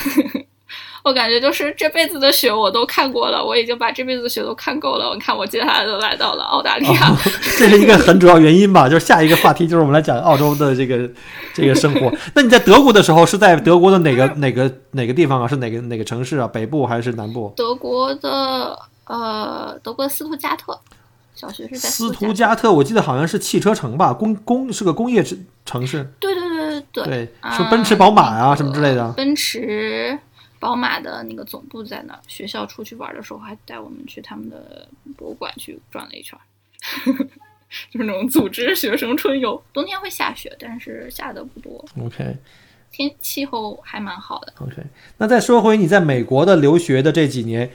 [1.03, 5.09] 我感觉就是这辈子的雪我都看过了，我已经把这辈子的雪都看够了。
[5.09, 7.15] 我看我接下来都来到了澳大利亚，
[7.57, 8.87] 这是一个很主要原因吧？
[8.87, 11.09] 就是下一个话题就是我们来讲澳洲的这个
[11.53, 12.11] 这个生活。
[12.35, 15.47] 那你在德国的时候是在德国的哪个哪个哪个地方啊？
[15.47, 16.47] 是哪个哪个城市啊？
[16.47, 17.51] 北部还是南部？
[17.55, 20.79] 德国的呃，德国斯图加特
[21.33, 26.13] 小学是在斯图图加特，我记得好像是汽车城吧，工工是个工业城城市。
[26.19, 29.11] 对对对对对，对说奔驰、宝马啊那个什么之类的。
[29.13, 30.17] 奔驰、
[30.61, 32.19] 宝马的那个总部在那儿。
[32.27, 36.45] 学校出去玩的时候，还带我们去他们的博物馆去转了一圈儿，
[37.89, 39.61] 就是那种组织学生春游。
[39.73, 42.37] 冬天会下雪，但是下的不多，OK
[42.91, 44.53] 天气候还蛮好的。
[44.59, 44.83] OK，
[45.17, 47.71] 那再说回你在美国的留学的这几年，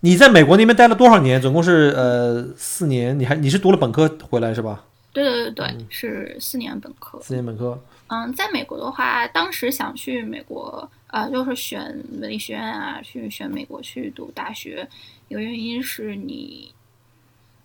[0.00, 1.40] 你在美国那边待了多少年？
[1.40, 4.84] 总共是呃四年，你还你是读了本科回来是吧？
[5.12, 7.20] 对对对对，是四年本科。
[7.22, 7.80] 四年本科。
[8.08, 11.80] 嗯，在美国的话，当时想去美国，呃，就是选
[12.20, 14.84] 文理学院啊，去选美国去读大学。
[15.28, 16.74] 一个原因是你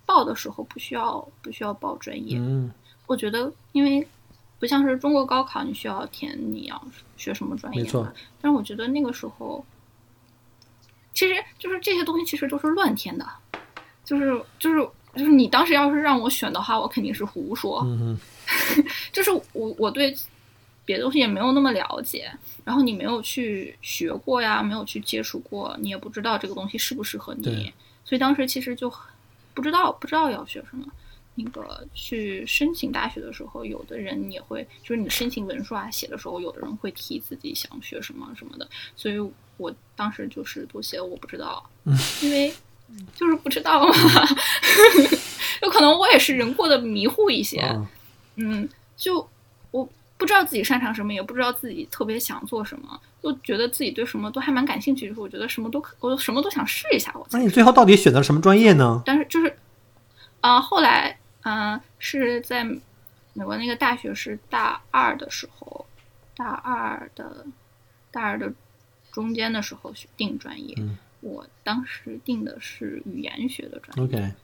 [0.05, 2.71] 报的时候不需要不需要报专业，嗯
[3.07, 4.07] 我觉得因为
[4.59, 6.79] 不像是中国高考，你需要填你要
[7.17, 8.13] 学什么专业没错嘛。
[8.39, 9.65] 但是我觉得那个时候，
[11.15, 13.27] 其实就是这些东西其实都是乱填的，
[14.05, 17.81] 就是就是就是你当时要是让我选的话，我肯定是胡说。
[17.83, 18.15] 嗯
[19.11, 20.15] 就是我我对
[20.85, 22.31] 别的东西也没有那么了解，
[22.69, 27.73] 然后你没有去学过呀，没有去接触过，你也不知道这个东西适不适合你，
[28.05, 28.93] 所以当时其实就
[29.55, 30.85] 不知道不知道要学什么。
[31.33, 39.17] 那个去申请大学的时候，有的人也会，就是你申请文书啊写的时候，有的人会提自己想学什么什么的，所以
[39.57, 41.67] 我当时就是都写我不知道，
[42.21, 42.53] 因为
[43.15, 43.93] 就是不知道嘛，
[45.63, 47.89] 有可能我也是人过得迷糊一些，啊，
[48.35, 49.29] 嗯，就我
[50.19, 57.09] 不知道自己擅长什么，也不知道自己特别想做什么，就觉得自己对什么都还蛮感兴趣，就是我觉得什么都可，我什么都想试一下。
[57.15, 59.01] 我那你最后到底选择什么专业呢？
[59.05, 59.57] 但是就是，
[60.41, 62.65] 啊、后来嗯、呃是在
[63.33, 65.85] 美国那个大学是大二的时候，
[66.35, 67.45] 大二的
[68.11, 68.51] 大二的
[69.13, 74.35] 中间的时候去定专业，嗯我当时定的是语言学的专业。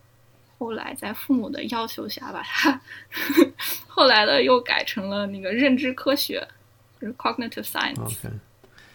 [0.58, 2.80] 后来在父母的要求下，把它
[3.88, 6.48] 后来的又改成了那个认知科学，
[7.00, 8.16] 就是 cognitive science。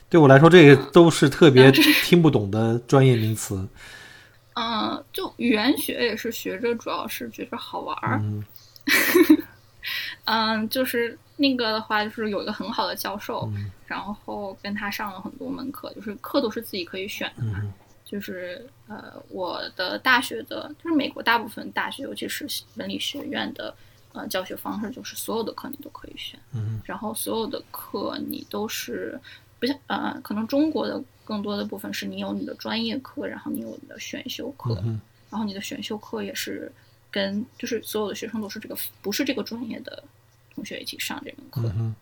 [0.08, 3.68] 对我来说，这个都是特别听不懂的专业名词。
[4.54, 8.18] 嗯，就语言学也是学着，主要是觉着好玩儿。
[8.22, 8.44] 嗯
[10.24, 17.60] 嗯，就是那个的话，就是有一个很好的教授，嗯然后跟他上了很多门课，就是课都是自己可以选的嘛。
[17.62, 17.72] 嗯
[18.10, 22.44] 就是呃，我的大学的，就是美国大部分大学，尤其是
[22.74, 23.72] 文理学院的
[24.12, 29.16] 呃教学方式，就是所有的课你都可以选，嗯然后所有的课你都是
[29.60, 36.72] 不像呃，可能中国的更多的部分是你有你的专业课，然后你有你的选修课，嗯然后你的选修课也是
[37.12, 40.02] 跟就是所有的学生都是这个不是这个专业的
[40.52, 41.94] 同学一起上这门课，嗯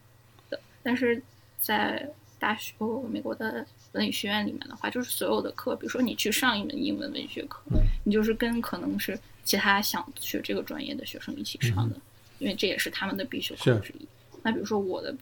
[0.83, 1.23] 但是
[1.61, 3.66] 在大学、哦美国的
[3.99, 7.61] 文理学院里面的话，就是所有的课，比如说你去上一门英文文学课，
[8.05, 11.97] 你就是跟可能是其他想学这个专业的学生一起上的，
[12.39, 14.07] 因为这也是他们的必修课之一。
[14.43, 15.15] 那比如说我的，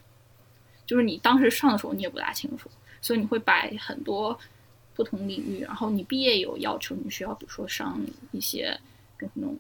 [0.85, 4.39] 就是你当时上的时候你也不大清楚，所以你会把很多
[4.95, 7.99] 不同领域，然后你毕业有要求，你需要比如说上
[8.33, 8.79] 一些
[9.17, 9.57] 跟那种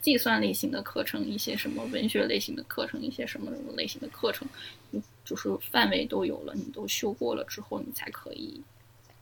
[0.00, 4.48] 计算类型的课程，一些什么文学类型的课程，一些什么什么类型的课程，
[4.90, 8.62] 你就是范围都有了，你都修过了之后，你才可以，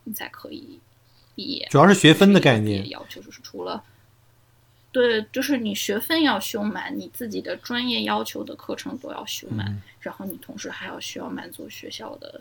[0.04, 0.78] 你才可以
[1.34, 1.66] 毕业。
[1.70, 2.88] 主要是学分的概念。
[2.88, 3.82] 要求就是除了，
[4.92, 12.40] 对，就是你学分要修满，你自己的专业要求的课程都要修满，嗯然后你同时还要需要满足学校的，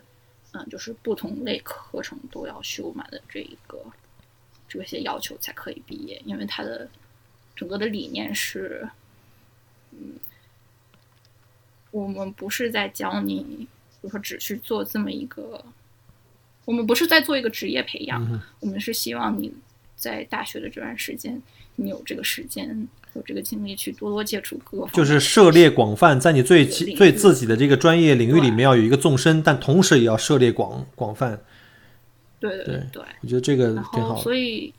[0.53, 3.83] 嗯，就是不同类课程都要修满的这一个
[4.69, 6.87] 这些要求才可以毕业，因为它的
[7.57, 8.87] 整个的理念是，
[9.91, 10.13] 嗯，
[11.91, 13.67] 我们不是在教你，比
[14.01, 15.65] 如说只去做这么一个，
[16.63, 19.51] 我们不是在做一个职业培养，嗯我们是希望你
[19.95, 21.41] 在大学的这段时间，
[21.75, 31.41] 你有这个时间，有这个精力去多多接触各就是涉猎广泛，在你最最自己的这个专业领域里面要有一个纵深，但同时也要涉猎广广泛。
[32.39, 34.15] 对对对对，我觉得这个然后挺好。
[34.21, 34.71] 所以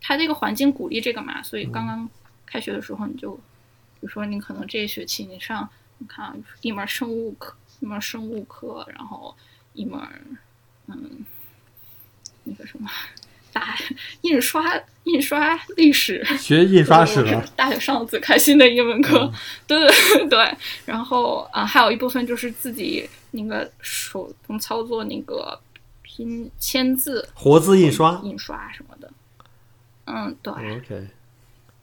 [0.00, 2.08] 他这个环境鼓励这个嘛，所以刚刚
[2.50, 9.34] 开学的时候你就，比如说你可能这一学期你上，你看啊一门生物课，一门生物课，然后
[9.72, 10.00] 一门
[10.88, 11.24] 嗯
[12.44, 12.90] 那个什么
[13.52, 13.76] 大
[14.22, 14.64] 印刷
[15.04, 19.32] 印刷历史，学印刷史了， 大学上的最开心的一门课，嗯
[19.66, 20.56] 对对对 对。
[20.86, 25.60] 然后啊、还有一部分就是自己那个手动操作那个
[26.02, 28.20] 拼签字、活字印刷。
[28.24, 29.10] 印刷什么的。
[30.06, 30.52] 嗯，对。
[30.52, 31.08] OK，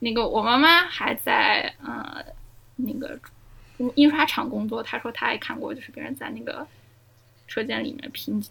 [0.00, 2.24] 那个我妈妈还在呃
[2.76, 3.18] 那个
[3.94, 6.66] 印刷厂工作，她说她也看过，就是别人在那个
[7.46, 8.42] 车间里面拼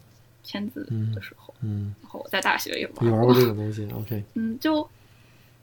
[0.42, 0.84] 签字
[1.14, 1.54] 的时候。
[1.60, 4.88] 嗯，然后我在大学也你玩过过这个东西？OK， 嗯，就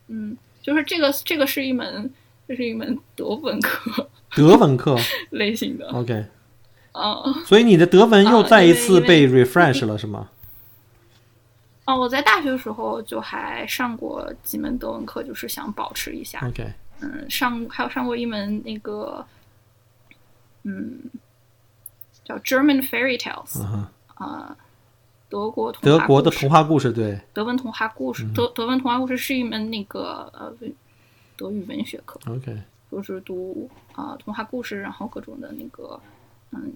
[0.07, 2.11] 嗯，就是这个这个是一门
[2.47, 4.95] 这是一门德文课德文课
[5.31, 6.25] 类型的，OK，
[6.93, 10.29] 嗯，所以你的德文又啊再一次被 refresh 了，是吗？
[11.85, 16.67] 哦，我在大学的时候就还上过几门德文课，就是想保持一下，OK，
[17.01, 19.23] 嗯，上还有上过一门那个，
[20.63, 20.99] 嗯，
[22.23, 23.61] 叫 German Fairy Tales，
[24.15, 24.57] 啊，
[25.29, 30.51] 德国童德话德国的童话故事，对，德文童话故事，德德文童话故事是一门那个呃
[31.37, 32.57] 德语文学课，OK，
[32.89, 35.99] 就是读啊、呃童话故事，然后各种的那个
[36.49, 36.73] 嗯，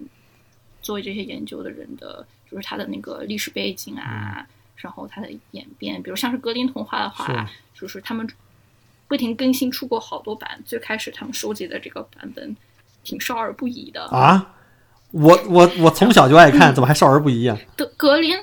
[0.80, 4.46] 做这些研究的人的，就是他的那个历史背景啊，
[4.80, 8.28] 然后它的演变，比如像是格林童话的话，就是他们
[9.08, 12.56] 不停更新出过好多版，最开始他们收集的这个版本
[13.02, 14.54] 挺少儿不宜的，啊，
[15.10, 17.58] 我我我从小就爱看， 怎么还少儿不宜啊？
[17.76, 18.38] 德格林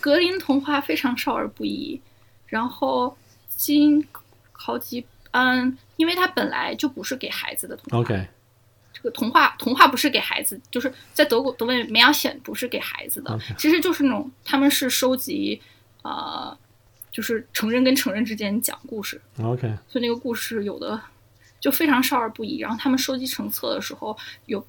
[0.00, 2.00] 格林童话非常少儿不宜，
[2.46, 3.16] 然后
[3.48, 4.06] 经
[4.52, 7.98] 好几嗯，因为它本来就不是给孩子的童话。
[7.98, 8.26] OK，
[8.98, 15.62] 这个童话童话不是给孩子，就是在德国德文绵羊显不是给孩子的其实就是那种他们是收集
[16.02, 16.56] 呃，
[17.12, 21.00] 就是成人跟成人之间讲故事，OK，所以那个故事有的
[21.60, 22.58] 就非常少儿不宜。
[22.58, 24.64] 然后他们收集成册的时候，有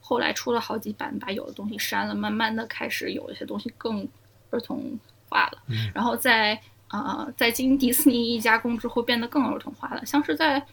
[0.00, 4.06] 后来出了好几版，把有的东西删了，慢慢的开始有一些东西更
[4.50, 5.62] 儿童化了。
[5.94, 6.54] 然后在
[6.88, 10.66] 啊、呃在经迪士尼一加工之后，变得更儿童化了，像是在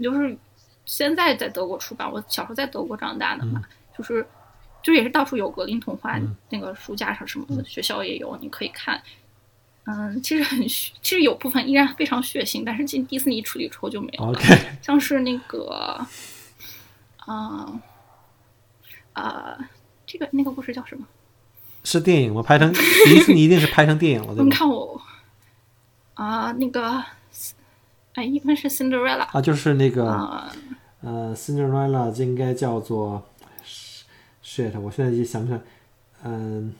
[0.00, 0.36] 就是
[0.88, 3.62] 现在在德国出版，我小时候在德国长大的嘛，
[3.96, 4.26] 就是
[4.82, 9.00] 就也是到处有格林童话，那个书架上什么的，学校也有，你可以看。
[9.84, 14.34] 嗯，其实很血，其实有部分依然非常血腥，但是进迪士尼处理之后就没有
[14.82, 16.06] 像是那个，
[17.18, 17.80] 啊、
[19.12, 19.58] 呃，
[20.06, 21.06] 这个那个故事叫什么？
[21.84, 22.42] 是电影吗？
[22.42, 24.50] 拍成迪士尼一定是拍成电影了，对 你？
[24.50, 25.00] 看我
[26.14, 27.02] 啊、那个，
[28.14, 30.52] 哎，一般是 Cinderella 啊，就是那个啊、
[31.00, 33.22] 呃，Cinderella 应该叫做
[34.44, 35.60] shit，我现在就想不起来，
[36.24, 36.74] 嗯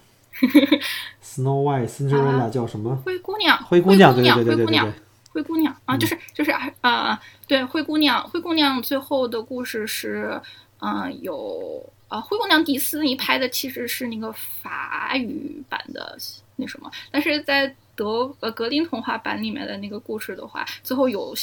[1.23, 2.97] ，Snow White Cinderella 叫什么？
[3.05, 4.95] 灰姑娘，灰姑娘，对对对对对对灰姑娘对，，
[5.33, 6.51] 灰姑娘啊，就是就是
[6.81, 10.41] 啊、对，灰姑娘，灰姑娘最后的故事是，
[10.81, 16.17] 嗯、有啊、灰姑娘迪斯尼拍的其实是那个法语版的
[16.57, 21.35] 那什么，但是在德呃格林童话版里面的那个故事的话，最后有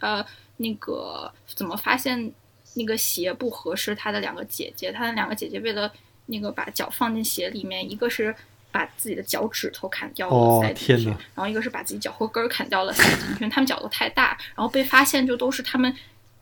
[0.00, 0.24] 呃
[0.58, 2.30] 那个怎么发现
[2.74, 5.90] 那个鞋不合适，他的两个姐姐，他的两个姐姐为了
[6.26, 8.32] 那个把脚放进鞋里面，一个是。
[8.70, 15.92] 把自己的脚趾头砍掉了哦塞进去，然后一个是把自己脚后跟儿砍掉了塞进去，他们脚都太大，然后被发现就都是他们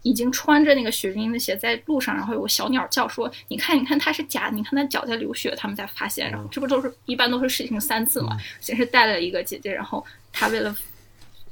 [0.03, 8.37] 已经穿着那个雪晶的鞋在路上，然后有个小鸟叫说：“你看，你看，它是假的，你看它脚在流血。”他们才发现，然后这不都是一般都是事情三次嘛？
[8.61, 10.77] 先是带了一个姐姐，然后她为了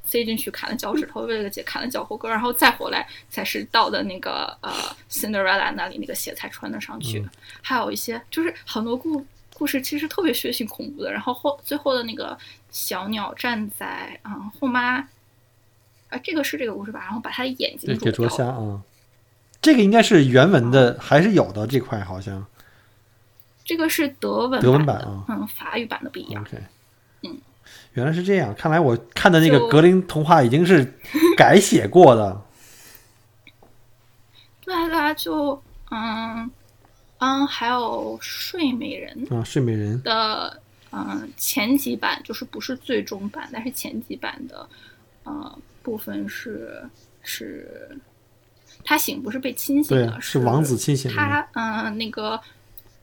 [0.05, 4.72] 塞进去砍了脚趾头，为了姐砍了脚后跟，然后再回来才是到的那个呃
[5.11, 7.26] Cinderella 那里那个鞋才穿得上去。
[7.62, 9.24] 还有一些就是很多故
[9.55, 12.36] 故事其实特别血腥恐怖的，然后后最后的那个
[12.70, 18.82] 小鸟站在啊、嗯后妈，啊这个是这个故事吧，然后把他的眼睛给给啄瞎啊，
[19.61, 22.46] 这个应该是原文的，还是有的这块好像。
[23.64, 26.42] 这个是德文德文版嗯，法语版的不一样。
[26.42, 26.59] OK，
[27.22, 27.38] 嗯，
[27.95, 30.95] 原来是这样，看来我看的那个格林童话已经是
[31.36, 32.42] 改写过的。
[34.64, 36.51] 对啊，对啊，就嗯
[37.18, 44.66] 嗯，还有睡美人啊，睡美人的嗯前几版，就是不是最终版，但是前几版的
[45.24, 46.82] 呃部分是
[47.22, 47.97] 是
[48.84, 51.16] 他醒不是被亲醒对的，，是王子亲醒的。
[51.16, 52.40] 他嗯、呃那个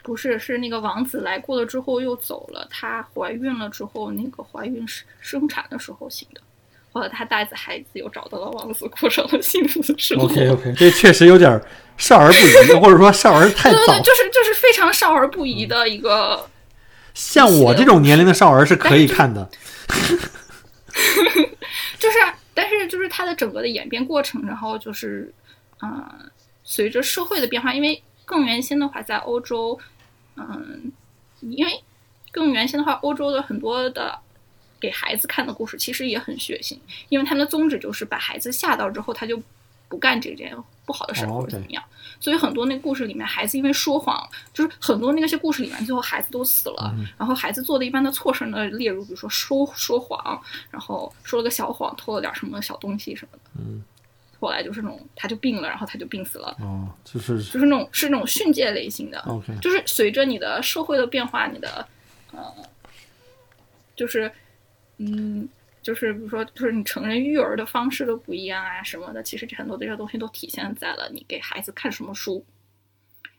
[0.04, 6.42] 不是是那个王子来过了之后又走了，她怀孕了之后，那个怀孕生生产的时候醒的。
[6.92, 10.26] 后来她带着孩子又找到了王子，过上了幸福的生活。
[10.26, 11.62] OK OK，这确实有点
[11.98, 14.02] 少儿不宜，或者说少儿太早对对对，。
[14.02, 16.50] 就是就是非常少儿不宜的一个，
[17.14, 19.50] 像我这种年龄的少儿是可以看的。
[21.98, 22.18] 就是
[22.54, 25.32] 但是就是它的整个的演变过程，然后就是
[25.82, 26.16] 嗯、呃
[26.64, 29.78] 随着社会的变化，因为更原先的话，在欧洲，
[30.36, 30.92] 嗯、
[31.42, 31.84] 因为
[32.32, 34.18] 更原先的话，欧洲的很多的
[34.80, 36.78] 给孩子看的故事其实也很血腥，
[37.10, 39.42] 因为他们的宗旨就是把孩子吓到之后，他就
[39.88, 40.56] 不干这件
[40.86, 41.84] 不好的事儿哦或者怎么样。
[42.20, 46.96] 所以很多那个故事里面，孩子因为说谎，就是很多那些故事里面，最后孩子都死了。
[47.18, 53.50] 然后孩子做的一般的错事呢，例如比如说说说谎，然后说了个小谎，偷了点什么小东西什么的。
[53.60, 53.84] 嗯。
[54.42, 59.20] 后来就是那种他就病了，然后他就病死了，哦，就是就是那种是那种训诫类型的。
[59.28, 61.88] OK，就是随着你的社会的变化，你的
[62.32, 62.42] 呃，
[63.96, 64.32] 就是
[64.98, 65.48] 嗯，
[65.84, 69.22] 就是比如说，就是你成人育儿的方式都不一样啊什么的。
[69.22, 72.44] 其实这很多这些东西都体现在了你给孩子看什么书，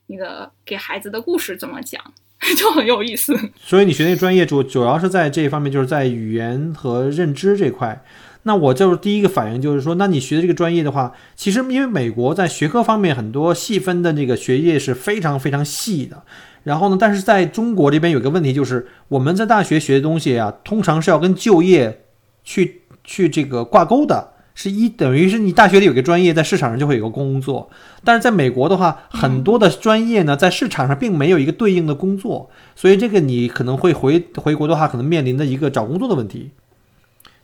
[0.06, 2.00] 你的给孩子的故事怎么讲，
[2.56, 3.36] 就很有意思。
[3.58, 8.04] 所以你学那个专业主主要是在这一方面，就是在语言和认知这块。
[8.44, 16.22] 那我就是第一个反应就是说，那你学的这个专业的话，其实因为美国在学科方面很多细分的这个学业是非常非常细的。
[16.64, 22.04] 然后呢，但是在中国这边有个问题就是，我们在大学学的东西啊，通常是要跟就业
[22.44, 27.68] 去去这个挂钩的，是一等于是你大学里有个专业，在市场上就会有个工作。
[28.04, 36.50] 但是在美国的话，很多的专业呢，在市场上并没有一个对应的工作，所以这个你可能会回回国的话，可能面临的一个找工作的问题。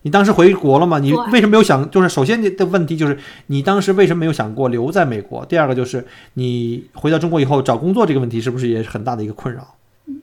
[0.03, 0.99] 你当时回国了吗？
[0.99, 1.91] 你为什么没有想？
[1.91, 3.19] 就是首先你的问题就是
[3.49, 5.45] 你当时为什么没有想过留在美国？
[5.47, 9.75] 第二个就是你回到中国以后找工作这个问题是不是也是很大的一个困扰？
[10.07, 10.23] 嗯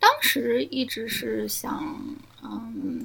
[0.00, 1.96] 当时一直是想，
[2.44, 3.04] 嗯，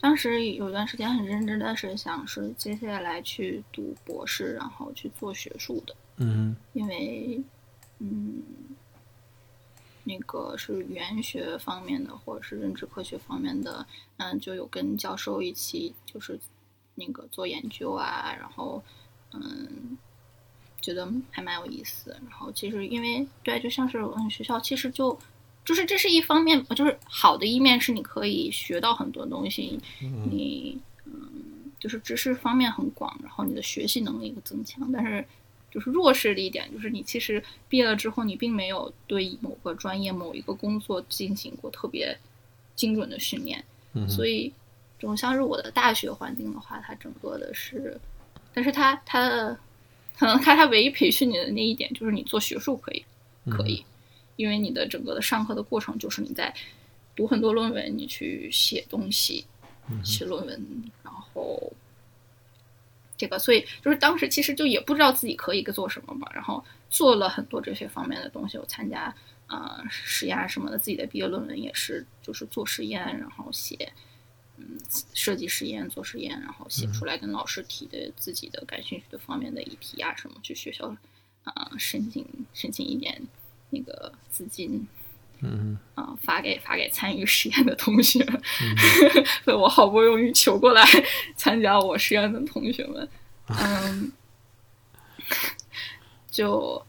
[0.00, 5.94] 当时有一段时间很认真的是想是接下来去读博士，然后去做学术的。
[6.18, 7.40] 嗯因为，
[7.98, 8.42] 嗯，
[10.10, 13.86] 那个是语言学方面的，或者是认知科学方面的，
[14.16, 16.36] 嗯，就有跟教授一起就是
[16.96, 18.82] 那个做研究啊，然后，
[19.32, 19.96] 嗯，
[20.80, 22.10] 觉得还蛮有意思。
[22.28, 25.16] 然后其实因为对，就像是我们学校，其实就
[25.64, 35.24] 就是这是一方面，就是好的一面是你可以学到很多东西，你嗯，就是知识方面很广，然后你的学习能力会增强，但是。
[35.70, 42.18] 就是弱势的一点，就是你其实毕业了之后，你并没有对某个专业、某一个工作进行过特别
[42.74, 44.52] 精准的训练，嗯所以
[44.98, 48.00] 这种像是我的大学环境的话，它整个的是，
[48.52, 49.58] 但是它它的
[50.18, 53.04] 可能它它唯一培训你的那一点就是你做学术可以
[53.48, 53.84] 可以，
[54.36, 56.52] 因为你的整个的上课的过程就是你在
[57.14, 59.46] 读很多论文，你去写东西，
[60.02, 61.72] 写论文，然后。
[63.20, 69.14] 这个，所以就是当时其实就也不知道自己可以做什么嘛，然后做了很多这些方面的东西，我参加
[69.46, 73.92] 呃实验什么的，自己的毕业论文也是就是做实验，然后写
[74.56, 74.78] 嗯
[75.12, 80.88] 设计实验做实验，然后写出来跟老师提的自己的感兴趣的方面的议题啊什么，去学校
[81.44, 83.20] 啊、呃、申请申请一点
[83.68, 84.88] 那个资金。
[85.42, 85.78] 嗯。
[85.94, 88.24] 啊、发给发给参与实验的同学，
[89.44, 90.82] 所以我好不容易求过来
[91.36, 93.06] 参加我实验的同学们，
[93.48, 94.10] 嗯，
[96.30, 96.82] 就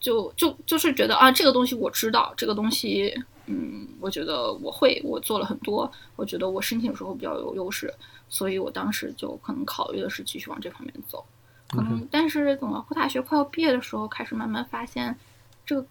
[0.00, 3.14] 就就就是觉得啊，这个东西我知道，这个东西，
[3.46, 7.94] 嗯，我觉得我会，我做了很多，我觉得我申请的时候比较有优势，
[8.28, 11.24] 所以我当时就可能考虑的是继续往这方面走，
[11.68, 15.16] 可能，但是等到大学快要毕业的时候，开始慢慢发现
[15.64, 15.86] 这个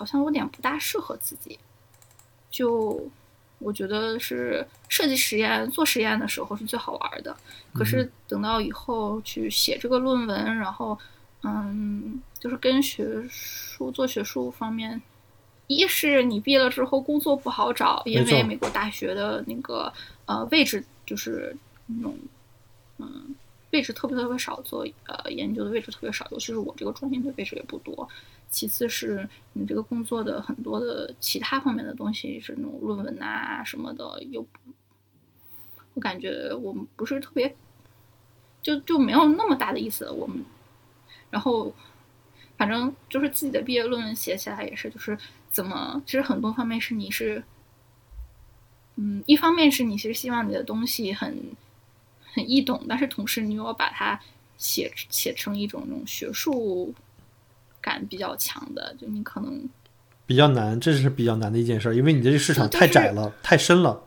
[0.00, 1.58] 好像有点不大适合自己。
[2.50, 3.06] 就
[3.58, 7.36] 我觉得是设计实验、做实验的时候是最好玩的，
[7.74, 10.98] 可是等到以后去写这个论文，然后
[11.42, 15.02] 嗯，就是跟学术做学术方面，
[15.66, 19.92] 一是你毕业了之后工作不好找，因为美国大学的那个
[20.24, 22.16] 呃位置就是那种
[22.96, 23.34] 嗯
[23.72, 28.08] 位置特别特别少，做呃研究的位置特别少，尤其是我这个专业的位置也不多。
[28.50, 34.44] 其次是你这个工作的很多的其他方面的东西，是那种论文啊什么的，又
[35.94, 37.54] 我感觉我们不是特别，
[38.60, 40.10] 就就没有那么大的意思。
[40.10, 40.44] 我们
[41.30, 41.72] 然后
[42.56, 45.16] 反正就是自己的毕业论文写起来也是，就是
[45.48, 47.42] 怎么，其实很多方面是你是，
[48.96, 51.52] 嗯，一方面是你其实希望你的东西很
[52.34, 54.20] 很易懂，但是同时你又要把它
[54.56, 56.92] 写写成一种那种学术。
[57.80, 59.68] 感比较强的，就你可能
[60.26, 64.02] 比较难，这是比较难的一件事，因为你的这市场太窄了，太深了。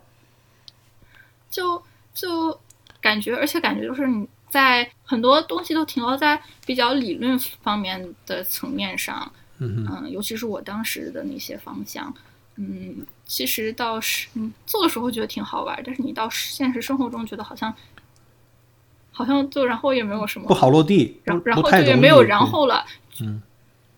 [1.50, 2.60] 就就
[3.02, 12.14] 感觉，而且感觉就是你在很多东西都停留在比较理论方面的层面上，嗯尤其是我当时的那些方向，
[12.56, 17.74] 嗯，其实到是嗯做的时候觉得挺好玩，但是你到现实生活中觉得好像
[19.12, 22.86] 好像就然后也没有什么不好落地，然然后就也没有然后了，
[23.22, 23.42] 嗯。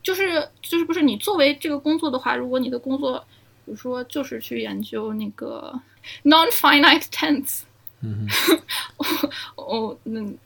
[0.06, 3.18] 就是就是不是你作为这个工作的话，如果你的工作，
[3.66, 5.74] 比如说就是去研究那个
[6.24, 7.62] non-finite tense，
[8.02, 8.28] 嗯，
[9.58, 10.38] 哦，嗯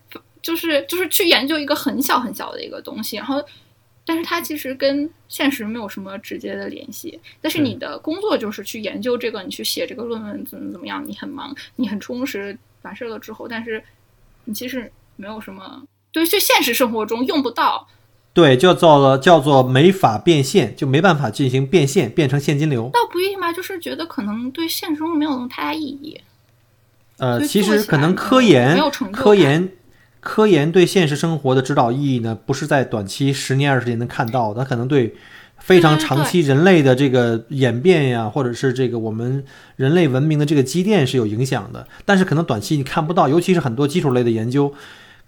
[0.41, 3.43] 就是就是去研究一个很小很小的一个东西，然后，
[4.05, 7.19] 但是它其实跟现实没有什么直接的联系。
[7.41, 13.83] 但是你的工作就是去研究这个，你去写这个论文怎么怎么样，你很忙，你很充实，完事了之后，但是
[14.45, 15.83] 你其实没有什么，
[16.13, 17.85] 对，就现实生活中用不到。
[18.39, 22.89] 对，叫做叫做没法变现，就没办法进行变现，变成现金流。
[22.93, 26.17] 倒不一定吧，就是觉得可能对现实中没有那么太大意义。
[27.17, 28.79] 呃，其实可能科研、
[29.11, 29.69] 科研、
[30.21, 35.13] 科研对现实生活的指导意义呢，不是在短期十年二十年能看到，它可能对
[35.57, 39.43] 非常长期人类的这个演变呀，或者是这个我们
[39.75, 41.85] 人类文明的这个积淀是有影响的。
[42.05, 44.73] 但是可能短期你看不到，尤其是很多基础类的研究。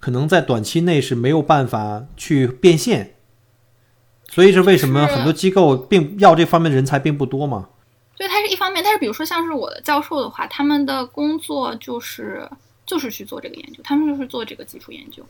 [0.02, 3.14] 可能在短期内是没有办法去变现，
[4.28, 7.68] 所以是为什么很多机构并要这方面的人才并不多嘛？
[8.16, 12.50] 对，它是一方面，但是比如说像是我的教授的话，他们的工作就是
[12.84, 15.24] 就是去做这个研究，他们就是做这个基础研究。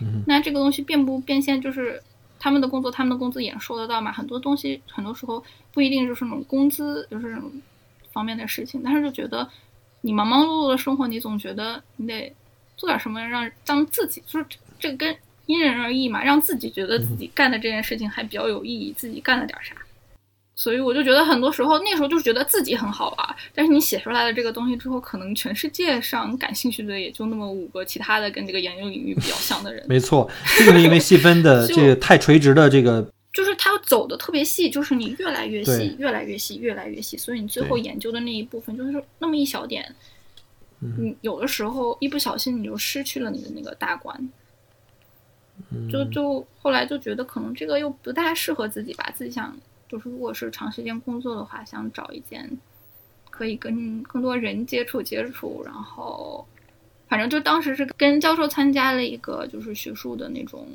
[0.00, 2.02] 嗯，那这个东西变不变现，就是
[2.38, 4.10] 他们的工作，他们的工资也收得到嘛。
[4.10, 5.44] 很多东西很多时候
[5.74, 7.36] 不一定就是那种工资，就是
[8.14, 9.46] 方面的事情，但是就觉得
[10.00, 12.34] 你忙忙碌碌的生活，你总觉得你得。
[12.80, 14.46] 做点什么让让自己就是
[14.78, 15.14] 这个跟
[15.44, 19.74] 因人而异嘛，让自己觉得自己干的这件事情还比较有意义，自己干了点啥。
[20.56, 29.84] 所以我就觉得很多时候那时候就是觉得自己很好玩，但是你写出来的这个东西之后，可能全世界上感兴趣的也就那么五个其他的跟这个研究领域比较像的人。
[29.86, 39.94] 没错，就是因为细分的 这个太垂直的这个，就是它走的特别细，就是你越来越细，越来越细，越来越细，所以你最后研究的那一部分就是那么一小点。
[40.80, 44.28] 你有的时候一不小心你就失去了你的那个大关，
[45.90, 49.12] 就就后来就觉得可能这个又不大适合自己吧。
[49.14, 49.56] 自己想
[49.88, 52.50] 就是如果是长时间工作的话，想找一件
[53.28, 56.46] 可以跟更多人接触接触，然后
[57.08, 60.66] 反正就当时是跟教授参加了一个就是学术的那种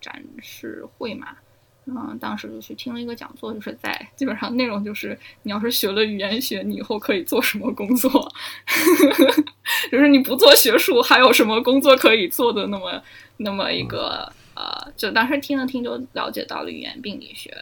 [0.00, 1.36] 展示会嘛。
[1.84, 8.32] 嗯，当时就去听了一个讲座，就是在基本上内容就是，你要是学了语言学，你以后可以做什么工作？
[9.90, 12.68] 就是你不做学术，还有什么工作可以做的？
[12.68, 13.02] 那么
[13.38, 17.52] 那么一个呃，就当时听了听，就了解到了语言病理学，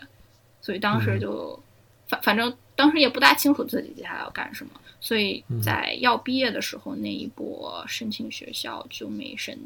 [0.61, 1.59] 所以当时就
[2.07, 9.59] 反反正当时也不大清楚自己接下来要干什么，所以在要毕业的时候那一波申请学校就没申，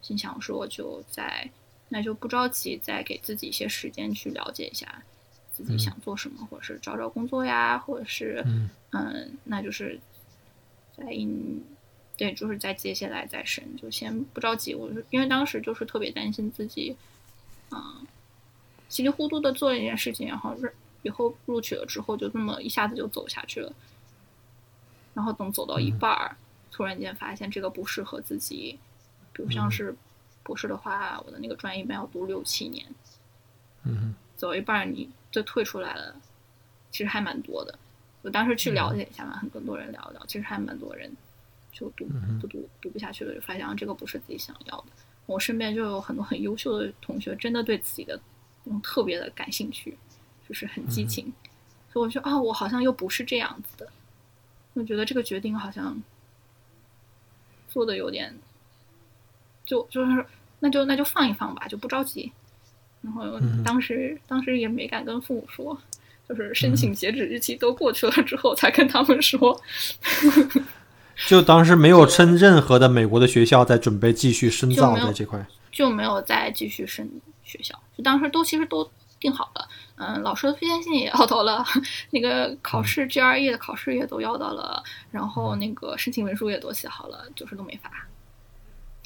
[0.00, 1.50] 心想说就在。
[1.88, 5.02] 那就不着急，再给自己一些时间去了解一下
[5.52, 8.44] 自己想做什么，或者是找找工作呀，或者是
[8.90, 10.00] 嗯，那就是
[10.96, 11.04] 在
[12.16, 14.74] 对，就是在接下来再审，就先不着急。
[14.74, 16.96] 我是因为当时就是特别担心自己，
[17.70, 18.06] 嗯，
[18.88, 20.56] 稀里糊涂的做了一件事情，然后
[21.02, 23.72] 以后录取了之后就这么一下子就走下去了，
[25.14, 26.36] 然后等走到一半儿，
[26.72, 28.78] 突然间发现这个不适合自己，
[29.32, 29.94] 比如像是。
[30.46, 32.86] 博士的话，我的那个专业一般要读六七年，
[33.82, 36.14] 嗯，走一半你就退出来了，
[36.92, 37.76] 其实还蛮多的。
[38.22, 41.10] 我当时去了解一下嘛，和更多人聊一聊，其实还蛮多人
[41.72, 42.06] 就读
[42.40, 44.86] 不读读不下去了，就发现这个不是自己想要的。
[45.26, 48.20] 我身边就有很多很优秀的同学，真的对自己的
[48.62, 49.98] 那种特别的感兴趣，
[50.48, 51.32] 就是很激情。
[51.92, 53.90] 所以我说啊，我好像又不是这样子的，
[54.74, 56.00] 我觉得这个决定好像
[57.68, 58.38] 做的有点。
[59.64, 60.24] 就就是，
[60.60, 62.30] 那就那就放一放吧，就不着急。
[63.02, 63.22] 然后
[63.64, 65.76] 当时当时也没敢跟父母说，
[66.28, 69.60] 就是申请截止日期都过去了之后才跟他们说。
[71.26, 75.46] 就当时没有申任何的美国的学校在准备继续深造就没有在这块。
[75.72, 77.06] 就没有再继续申
[77.44, 78.90] 学校，就当时都其实都
[79.20, 81.62] 定好了，嗯，老师的推荐信也要到了，
[82.10, 87.90] 那个考试 GRE 的考试也都要到了，然后那个申请文书也都写好了，就是都没发，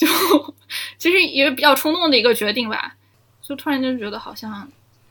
[0.01, 0.55] 就
[0.97, 2.97] 其实也比较冲动的一个决定吧，
[3.43, 4.67] 就突然就觉得好像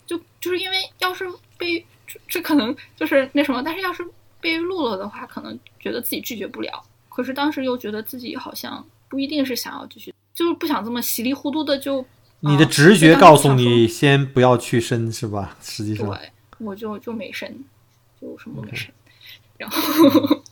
[0.07, 1.29] 就就是因为要是
[1.59, 4.03] 被这这可能就是那什么，但是要是
[4.41, 12.03] 被录了的话，可能觉得自己拒绝不了，可是当时又觉得自己好像不一定是想要继续，就是不想这么稀里糊涂的就。
[12.41, 15.57] 你的啊直觉告诉你先不要去申是吧？
[15.61, 17.63] 实际上，对，我就就没申，
[18.19, 18.89] 就什么都没申。
[19.57, 20.41] 然后